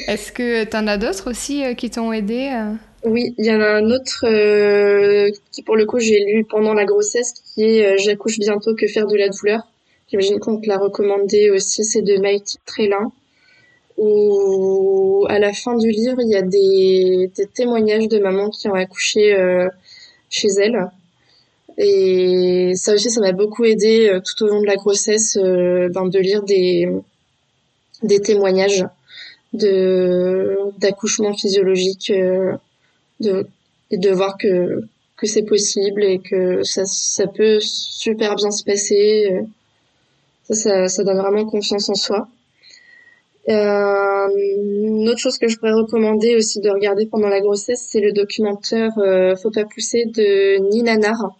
[0.07, 2.51] Est-ce que tu en as d'autres aussi euh, qui t'ont aidé
[3.03, 4.25] Oui, il y en a un autre
[5.51, 9.07] qui, pour le coup, j'ai lu pendant la grossesse, qui est J'accouche bientôt, que faire
[9.07, 9.67] de la douleur.
[10.09, 13.11] J'imagine qu'on te l'a recommandé aussi, c'est de Maïti Trélin.
[13.97, 18.67] Où à la fin du livre, il y a des, des témoignages de mamans qui
[18.67, 19.35] ont accouché
[20.29, 20.89] chez elles
[21.77, 25.89] et ça aussi, ça m'a beaucoup aidé euh, tout au long de la grossesse euh,
[25.89, 26.89] ben, de lire des,
[28.03, 28.85] des témoignages
[29.53, 32.55] de d'accouchement physiologique euh,
[33.19, 33.47] de,
[33.89, 34.83] et de voir que,
[35.17, 39.41] que c'est possible et que ça, ça peut super bien se passer.
[40.43, 42.27] Ça, ça, ça donne vraiment confiance en soi.
[43.49, 47.99] Euh, une autre chose que je pourrais recommander aussi de regarder pendant la grossesse, c'est
[47.99, 51.35] le documentaire euh, Faut pas pousser de Nina Nar,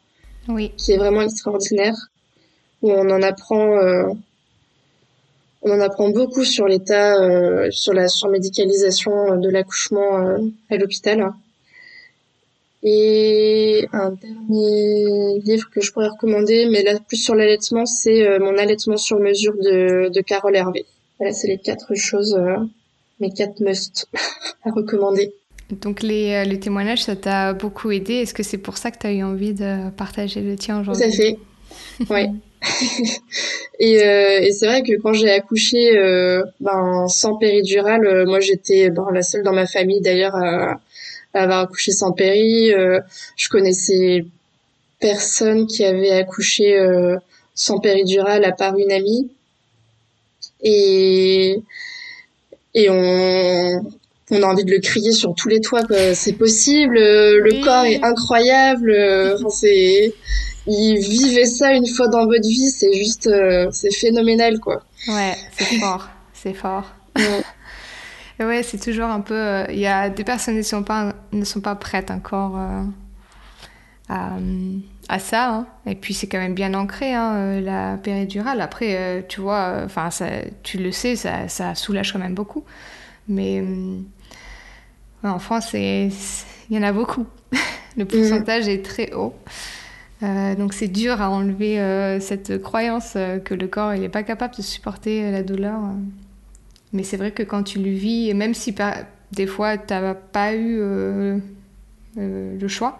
[0.53, 0.71] oui.
[0.77, 1.95] qui est vraiment extraordinaire,
[2.81, 4.05] où on en apprend, euh,
[5.61, 10.37] on en apprend beaucoup sur l'état, euh, sur la surmédicalisation de l'accouchement euh,
[10.69, 11.31] à l'hôpital.
[12.83, 18.39] Et un dernier livre que je pourrais recommander, mais là plus sur l'allaitement, c'est euh,
[18.39, 20.85] Mon allaitement sur mesure de, de Carole Hervé.
[21.19, 22.57] Voilà, c'est les quatre choses, euh,
[23.19, 24.07] mes quatre must
[24.63, 25.31] à recommander.
[25.71, 28.15] Donc les, euh, les témoignages, ça t'a beaucoup aidé.
[28.15, 31.03] Est-ce que c'est pour ça que tu as eu envie de partager le tien aujourd'hui?
[31.03, 31.37] Tout à fait.
[32.09, 32.27] Oui.
[33.79, 38.39] et, euh, et c'est vrai que quand j'ai accouché euh, ben, sans péridurale, euh, moi
[38.39, 40.79] j'étais ben, la seule dans ma famille d'ailleurs à,
[41.33, 42.71] à, avoir accouché sans péri.
[43.35, 44.25] je connaissais
[44.99, 46.77] personne qui avait accouché
[47.55, 49.31] sans péridurale à part une amie
[50.61, 51.61] et
[52.73, 53.91] et on
[54.31, 55.81] on a envie de le crier sur tous les toits
[56.13, 58.91] c'est possible le corps est incroyable
[59.35, 60.13] enfin, c'est
[60.67, 65.35] ils vivaient ça une fois dans votre vie c'est juste euh, c'est phénoménal quoi ouais
[65.57, 66.85] c'est fort c'est fort
[67.17, 67.43] ouais,
[68.45, 71.13] ouais c'est toujours un peu euh, il y a des personnes qui ne sont pas
[71.31, 72.83] ne sont pas prêtes encore euh,
[74.09, 74.37] à
[75.11, 75.49] à ça.
[75.49, 75.67] Hein.
[75.85, 78.61] Et puis c'est quand même bien ancré, hein, euh, la péridurale.
[78.61, 80.09] Après, euh, tu vois, enfin,
[80.63, 82.63] tu le sais, ça, ça, soulage quand même beaucoup.
[83.27, 83.99] Mais euh,
[85.23, 86.11] en France, il
[86.69, 87.25] y en a beaucoup.
[87.97, 89.33] le pourcentage est très haut.
[90.21, 94.61] donc c'est dur à enlever cette croyance que le corps il n'est pas capable de
[94.61, 95.79] supporter la douleur.
[96.93, 98.73] Mais c'est vrai que quand tu le vis, même si
[99.31, 100.79] des fois tu n'as pas eu
[102.15, 102.97] le choix,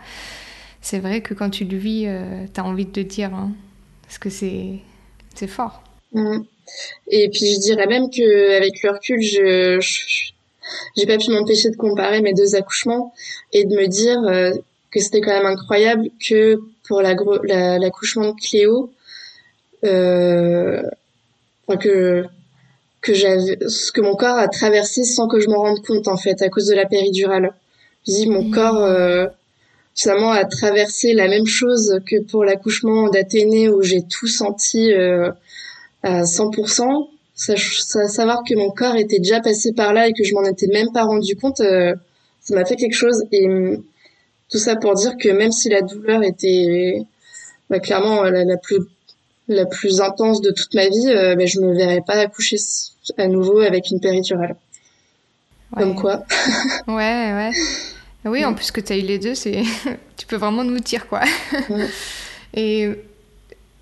[0.81, 3.51] c'est vrai que quand tu le vis, euh, tu as envie de te dire, hein,
[4.03, 4.79] parce que c'est,
[5.35, 5.83] c'est fort.
[6.11, 6.39] Mm.
[7.07, 10.30] Et puis je dirais même qu'avec le recul, je,
[10.95, 13.13] j'ai pas pu m'empêcher de comparer mes deux accouchements
[13.53, 14.51] et de me dire euh,
[14.91, 17.15] que c'était quand même incroyable que pour la,
[17.79, 18.91] l'accouchement de Cléo,
[19.85, 20.83] euh,
[21.79, 22.25] que
[23.01, 26.17] que j'avais ce que mon corps a traversé sans que je m'en rende compte en
[26.17, 27.53] fait à cause de la péridurale.
[28.07, 28.51] Je dis mon mm.
[28.51, 29.27] corps euh,
[29.95, 35.31] finalement à traverser la même chose que pour l'accouchement d'Athénée où j'ai tout senti euh,
[36.03, 37.07] à 100%.
[37.41, 40.91] Savoir que mon corps était déjà passé par là et que je m'en étais même
[40.91, 41.95] pas rendu compte, euh,
[42.39, 43.23] ça m'a fait quelque chose.
[43.31, 43.83] Et hum,
[44.49, 47.03] tout ça pour dire que même si la douleur était
[47.69, 48.79] bah, clairement euh, la, plus
[49.47, 52.57] la plus intense de toute ma vie, euh, bah, je me verrais pas accoucher
[53.17, 54.55] à nouveau avec une péridurale.
[55.75, 56.23] Comme quoi.
[56.87, 56.93] ouais,
[57.33, 57.51] ouais.
[58.25, 59.63] Oui, en plus que tu as eu les deux, c'est
[60.17, 61.21] tu peux vraiment nous dire quoi.
[62.53, 62.91] Et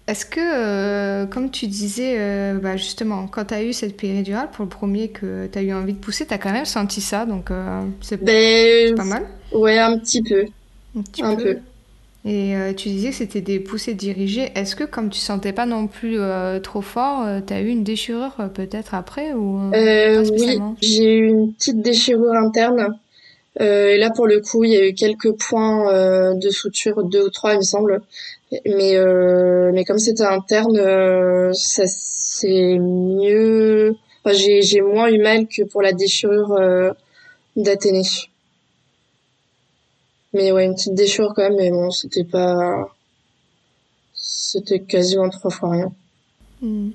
[0.10, 4.50] est-ce que, euh, comme tu disais, euh, bah, justement, quand tu as eu cette péridurale,
[4.52, 7.00] pour le premier que tu as eu envie de pousser, tu as quand même senti
[7.00, 10.46] ça, donc euh, c'est ben, pas mal Ouais, un petit peu.
[10.98, 11.58] Un petit peu.
[12.26, 14.52] Et tu disais que c'était des poussées dirigées.
[14.54, 16.18] Est-ce que, comme tu sentais pas non plus
[16.62, 21.82] trop fort, tu as eu une déchirure peut-être après ou Oui, j'ai eu une petite
[21.82, 22.94] déchirure interne.
[23.62, 27.04] Euh, et là, pour le coup, il y a eu quelques points euh, de suture,
[27.04, 28.02] deux ou trois, il me semble.
[28.66, 33.96] Mais, euh, mais comme c'était interne, ça c'est mieux.
[34.24, 36.60] Enfin, j'ai, j'ai moins eu mal que pour la déchirure
[37.56, 38.02] d'Athénée.
[40.34, 42.90] Mais ouais, une petite déchirure quand même, mais bon, c'était pas.
[44.14, 45.92] C'était quasiment trois fois rien.
[46.62, 46.90] Hmm.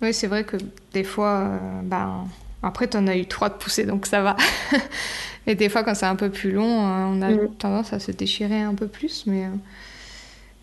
[0.00, 0.56] Oui, c'est vrai que
[0.92, 2.26] des fois, ben,
[2.62, 4.36] après, tu en as eu trois de poussées, donc ça va.
[5.46, 7.54] Et des fois, quand c'est un peu plus long, euh, on a mm.
[7.58, 9.26] tendance à se déchirer un peu plus.
[9.26, 9.48] Mais euh,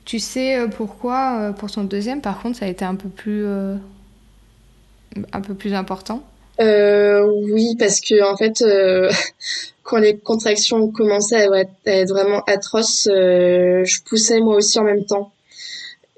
[0.09, 3.45] tu sais euh, pourquoi, pour son deuxième, par contre, ça a été un peu plus,
[3.45, 6.23] un peu plus important?
[6.59, 8.63] Oui, parce que en fait,
[9.83, 15.31] quand les contractions commençaient à être vraiment atroces, je poussais moi aussi en même temps.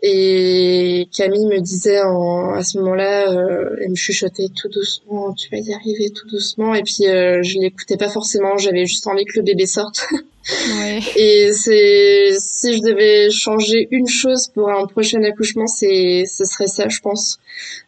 [0.03, 5.57] Et Camille me disait à ce moment-là, euh, elle me chuchotait tout doucement, tu vas
[5.57, 6.73] y arriver tout doucement.
[6.73, 10.07] Et puis euh, je l'écoutais pas forcément, j'avais juste envie que le bébé sorte.
[11.15, 16.67] Et c'est si je devais changer une chose pour un prochain accouchement, c'est ce serait
[16.67, 17.39] ça, je pense.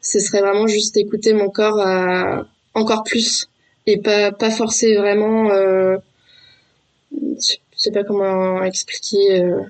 [0.01, 2.45] Ce serait vraiment juste écouter mon corps à...
[2.73, 3.49] encore plus
[3.85, 5.49] et pas pas forcer vraiment.
[5.51, 5.97] Euh...
[7.11, 9.41] Je sais pas comment expliquer.
[9.41, 9.61] Euh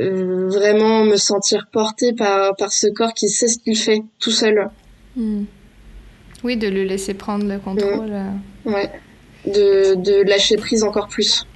[0.00, 4.30] euh, vraiment me sentir portée par, par ce corps qui sait ce qu'il fait tout
[4.30, 4.70] seul.
[5.16, 5.44] Hmm.
[6.44, 8.10] Oui, de le laisser prendre le contrôle.
[8.64, 8.72] Hmm.
[8.72, 8.90] Ouais,
[9.44, 11.46] de, de lâcher prise encore plus.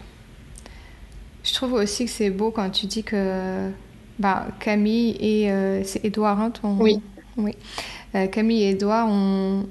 [1.47, 3.71] Je trouve aussi que c'est beau quand tu dis que
[4.19, 6.77] bah, Camille et euh, c'est Edouard, hein, ton...
[6.79, 7.01] Oui.
[7.37, 7.53] oui.
[8.17, 9.65] Euh, Camille et Edouard ont,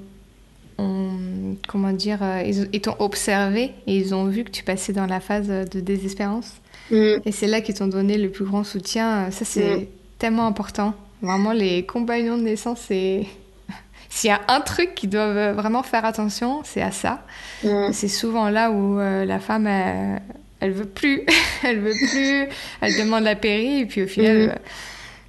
[0.78, 5.04] ont, comment dire, euh, ils, t'ont observé et ils ont vu que tu passais dans
[5.04, 6.54] la phase de désespérance.
[6.90, 7.16] Mm.
[7.26, 9.30] Et c'est là qu'ils t'ont donné le plus grand soutien.
[9.30, 9.86] Ça, c'est mm.
[10.18, 10.94] tellement important.
[11.20, 13.26] Vraiment, les compagnons de naissance, c'est.
[14.08, 17.22] S'il y a un truc qu'ils doivent vraiment faire attention, c'est à ça.
[17.64, 17.92] Mm.
[17.92, 20.22] C'est souvent là où la femme, elle,
[20.60, 21.22] elle, veut plus.
[21.64, 22.48] elle veut plus.
[22.80, 23.80] Elle demande la péri.
[23.80, 24.54] Et puis au final, euh,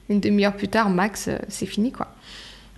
[0.09, 2.07] une demi-heure plus tard, max, c'est fini, quoi.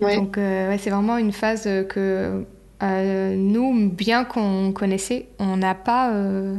[0.00, 2.46] Donc, ouais, c'est vraiment une phase que
[2.82, 6.56] euh, nous, bien qu'on connaissait, on n'a pas, euh,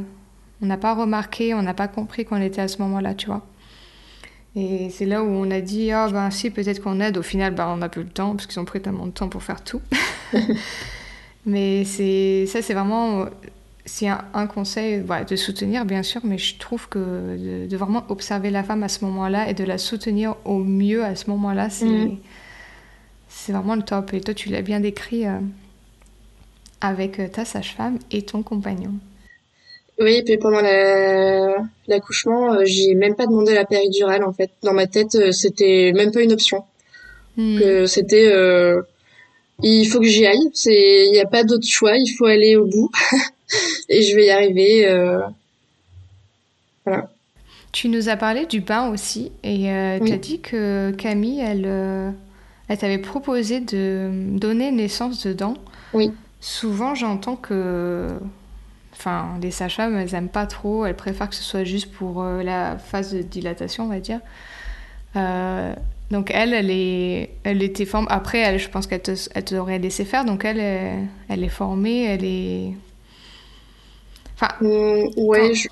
[0.61, 3.45] on n'a pas remarqué, on n'a pas compris qu'on était à ce moment-là, tu vois.
[4.55, 7.17] Et c'est là où on a dit, ah ben si, peut-être qu'on aide.
[7.17, 9.29] Au final, ben, on n'a plus le temps, parce qu'ils ont pris tellement de temps
[9.29, 9.81] pour faire tout.
[11.45, 13.25] mais c'est ça, c'est vraiment
[13.85, 18.63] c'est un, conseil de soutenir, bien sûr, mais je trouve que de, vraiment observer la
[18.63, 22.17] femme à ce moment-là et de la soutenir au mieux à ce moment-là, c'est mm.
[23.27, 24.13] c'est vraiment le top.
[24.13, 25.25] Et toi, tu l'as bien décrit.
[25.27, 25.39] Euh,
[26.83, 28.93] avec euh, ta sage-femme et ton compagnon.
[29.99, 30.61] Oui, et puis pendant
[31.87, 34.49] l'accouchement, euh, j'ai même pas demandé la péridurale en fait.
[34.63, 36.63] Dans ma tête, c'était même pas une option.
[37.37, 37.85] Hmm.
[37.85, 38.33] C'était,
[39.61, 40.49] il faut que j'y aille.
[40.55, 41.95] C'est, il n'y a pas d'autre choix.
[41.97, 42.89] Il faut aller au bout
[43.89, 44.87] et je vais y arriver.
[46.85, 47.09] Voilà.
[47.71, 49.63] Tu nous as parlé du bain aussi et
[50.03, 52.13] tu as dit que Camille, elle,
[52.67, 55.55] elle t'avait proposé de donner naissance dedans.
[55.93, 56.11] Oui.
[56.39, 58.07] Souvent, j'entends que
[59.01, 62.43] enfin, les sages-femmes, elles n'aiment pas trop, elles préfèrent que ce soit juste pour euh,
[62.43, 64.19] la phase de dilatation, on va dire.
[65.15, 65.73] Euh,
[66.11, 68.07] donc elle, elle, est, elle était formée.
[68.11, 70.23] Après, elle, je pense qu'elle te, elle t'aurait laissé faire.
[70.23, 70.59] Donc elle,
[71.29, 72.73] elle, est formée, elle est.
[74.41, 74.53] Enfin.
[74.61, 75.67] Mm, ouais, je,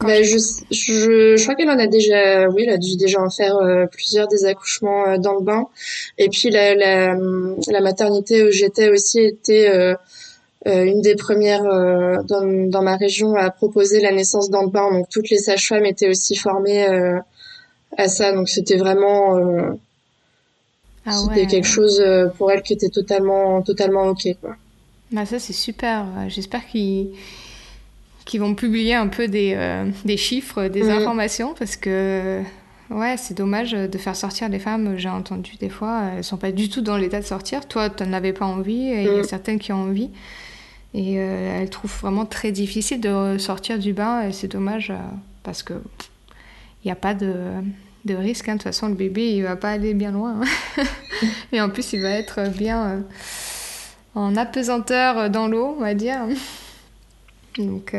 [0.00, 0.38] bah, je,
[0.70, 2.48] je, je, crois qu'elle en a déjà.
[2.48, 5.66] Oui, elle a dû déjà en faire euh, plusieurs des accouchements dans le bain.
[6.18, 7.16] Et puis la, la,
[7.68, 9.96] la maternité où j'étais aussi était
[10.68, 14.68] euh, une des premières euh, dans, dans, ma région à proposer la naissance dans le
[14.68, 14.92] bain.
[14.92, 17.18] Donc toutes les sages-femmes étaient aussi formées euh,
[17.98, 18.32] à ça.
[18.32, 19.76] Donc c'était vraiment
[21.04, 22.02] ah c'était quelque chose
[22.38, 24.54] pour elles qui était totalement totalement ok quoi.
[25.10, 26.06] Bah ça c'est super.
[26.28, 27.10] J'espère qu'ils
[28.24, 30.90] qu'ils vont publier un peu des, des chiffres, des mm.
[30.90, 32.42] informations parce que
[32.90, 34.98] Ouais, c'est dommage de faire sortir les femmes.
[34.98, 37.66] J'ai entendu des fois, elles sont pas du tout dans l'état de sortir.
[37.66, 39.24] Toi, tu n'en avais pas envie, et il y a mm.
[39.24, 40.10] certaines qui ont envie.
[40.94, 44.98] Et euh, elle trouve vraiment très difficile de sortir du bain et c'est dommage euh,
[45.42, 45.72] parce que
[46.84, 47.34] il n'y a pas de,
[48.04, 48.48] de risque.
[48.48, 48.54] Hein.
[48.54, 50.40] De toute façon, le bébé, il va pas aller bien loin.
[50.42, 50.84] Hein.
[51.52, 53.00] et en plus, il va être bien euh,
[54.14, 56.18] en apesanteur dans l'eau, on va dire.
[57.58, 57.94] Donc,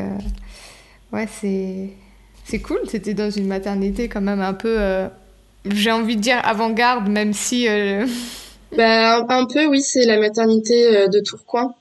[1.11, 1.89] ouais, c'est,
[2.45, 2.79] c'est cool.
[2.87, 5.07] C'était dans une maternité quand même un peu,
[5.65, 7.67] j'ai envie de dire avant-garde, même si...
[8.75, 11.75] Ben, un peu, oui, c'est la maternité de Tourcoing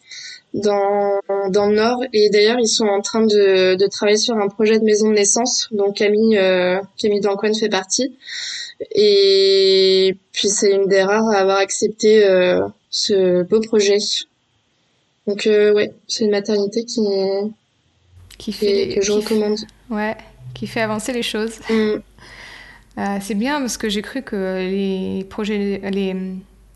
[0.55, 1.21] dans,
[1.51, 2.05] dans le Nord.
[2.13, 5.15] Et d'ailleurs, ils sont en train de, de travailler sur un projet de maison de
[5.15, 8.17] naissance dont Camille, euh, Camille Dancoine fait partie.
[8.95, 12.61] Et puis, c'est une des rares à avoir accepté euh,
[12.91, 13.99] ce beau projet.
[15.27, 17.01] Donc, euh, ouais, c'est une maternité qui,
[18.43, 19.59] qui fait, que je recommande.
[19.91, 20.17] ouais,
[20.55, 21.61] qui fait avancer les choses.
[21.71, 21.75] Mm.
[22.99, 26.15] Euh, c'est bien parce que j'ai cru que les projets, les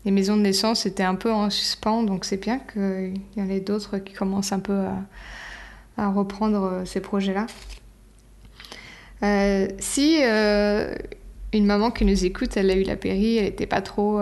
[0.07, 3.49] les maisons de naissance étaient un peu en suspens, donc c'est bien qu'il y en
[3.49, 4.85] ait d'autres qui commencent un peu
[5.97, 7.45] à, reprendre euh, ces projets-là.
[9.23, 10.95] Euh, si euh,
[11.51, 14.21] une maman qui nous écoute, elle a eu la péri, elle n'était pas trop,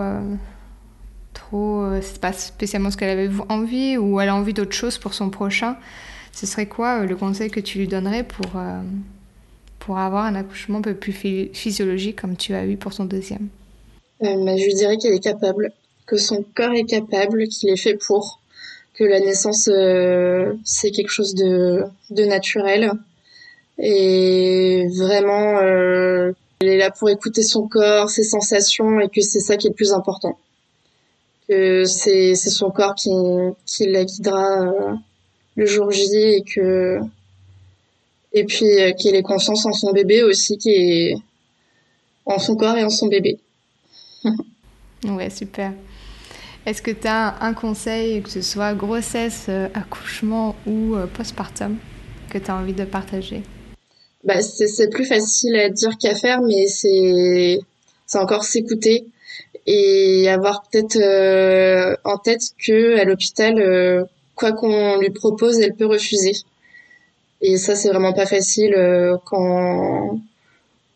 [1.34, 5.14] trop, c'est pas spécialement ce qu'elle avait envie, ou elle a envie d'autre chose pour
[5.14, 5.76] son prochain,
[6.36, 8.52] ce serait quoi le conseil que tu lui donnerais pour,
[9.78, 11.12] pour avoir un accouchement un peu plus
[11.52, 13.48] physiologique comme tu as eu pour ton deuxième?
[14.22, 15.72] Euh, je lui dirais qu'elle est capable,
[16.06, 18.40] que son corps est capable, qu'il est fait pour,
[18.94, 22.92] que la naissance euh, c'est quelque chose de, de naturel
[23.78, 29.40] et vraiment euh, elle est là pour écouter son corps, ses sensations et que c'est
[29.40, 30.38] ça qui est le plus important.
[31.48, 33.10] Que c'est son corps qui
[33.66, 34.94] qui la guidera euh,
[35.56, 37.00] le jour J et que
[38.32, 41.14] et puis euh, qu'elle ait confiance en son bébé aussi qui est
[42.26, 43.38] en son corps et en son bébé.
[45.04, 45.72] ouais, super.
[46.66, 51.76] Est-ce que tu as un conseil, que ce soit grossesse, euh, accouchement ou euh, postpartum,
[52.28, 53.42] que tu as envie de partager?
[54.24, 57.60] Bah, C'est plus facile à dire qu'à faire, mais c'est
[58.14, 59.06] encore s'écouter
[59.68, 65.86] et avoir peut-être euh, en tête que à l'hôpital, quoi qu'on lui propose, elle peut
[65.86, 66.34] refuser.
[67.42, 68.74] Et ça, c'est vraiment pas facile
[69.24, 70.20] quand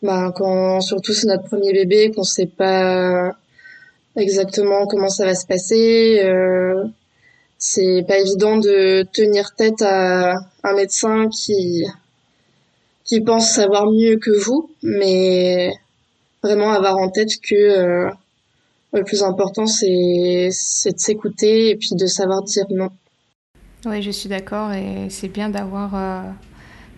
[0.03, 3.33] bah, quand surtout c'est notre premier bébé, qu'on sait pas
[4.17, 6.21] exactement comment ça va se passer.
[6.25, 6.85] Euh,
[7.59, 10.35] c'est pas évident de tenir tête à
[10.65, 11.85] un médecin qui
[13.05, 15.73] qui pense savoir mieux que vous, mais
[16.43, 18.11] vraiment avoir en tête que euh,
[18.93, 22.91] le plus important c'est de s'écouter et puis de savoir dire non.
[23.87, 26.23] Oui, je suis d'accord et c'est bien d'avoir euh,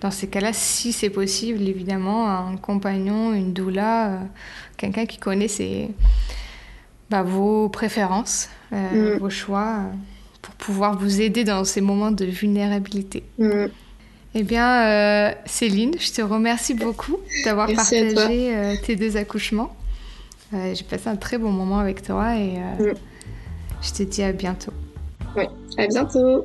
[0.00, 4.18] dans ces cas-là, si c'est possible, évidemment, un compagnon, une doula, euh,
[4.76, 5.90] quelqu'un qui connaît ses,
[7.08, 9.18] bah, vos préférences, mm.
[9.20, 9.84] vos choix
[10.42, 13.22] pour pouvoir vous aider dans ces moments de vulnérabilité.
[13.38, 13.66] Mm.
[14.34, 19.76] Eh bien, euh, Céline, je te remercie beaucoup d'avoir partagé euh, tes deux accouchements.
[20.54, 22.94] Euh, j'ai passé un très bon moment avec toi et mm.
[23.82, 24.72] je te dis à bientôt.
[25.36, 25.44] Oui,
[25.78, 26.44] à bientôt.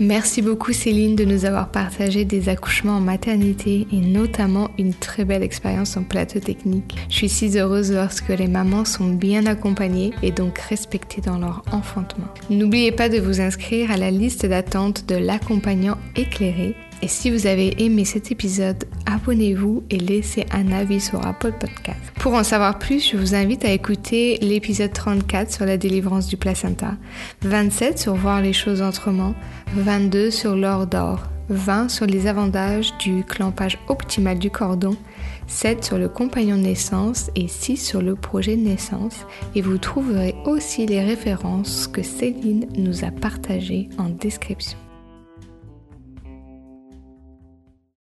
[0.00, 5.24] Merci beaucoup Céline de nous avoir partagé des accouchements en maternité et notamment une très
[5.24, 6.94] belle expérience en plateau technique.
[7.08, 11.62] Je suis si heureuse lorsque les mamans sont bien accompagnées et donc respectées dans leur
[11.72, 12.28] enfantement.
[12.48, 17.46] N'oubliez pas de vous inscrire à la liste d'attente de l'accompagnant éclairé et si vous
[17.46, 22.00] avez aimé cet épisode, abonnez-vous et laissez un avis sur Apple Podcast.
[22.16, 26.36] Pour en savoir plus, je vous invite à écouter l'épisode 34 sur la délivrance du
[26.36, 26.94] placenta,
[27.42, 29.34] 27 sur voir les choses autrement,
[29.74, 34.96] 22 sur l'or d'or, 20 sur les avantages du clampage optimal du cordon,
[35.46, 39.24] 7 sur le compagnon de naissance et 6 sur le projet de naissance.
[39.54, 44.78] Et vous trouverez aussi les références que Céline nous a partagées en description.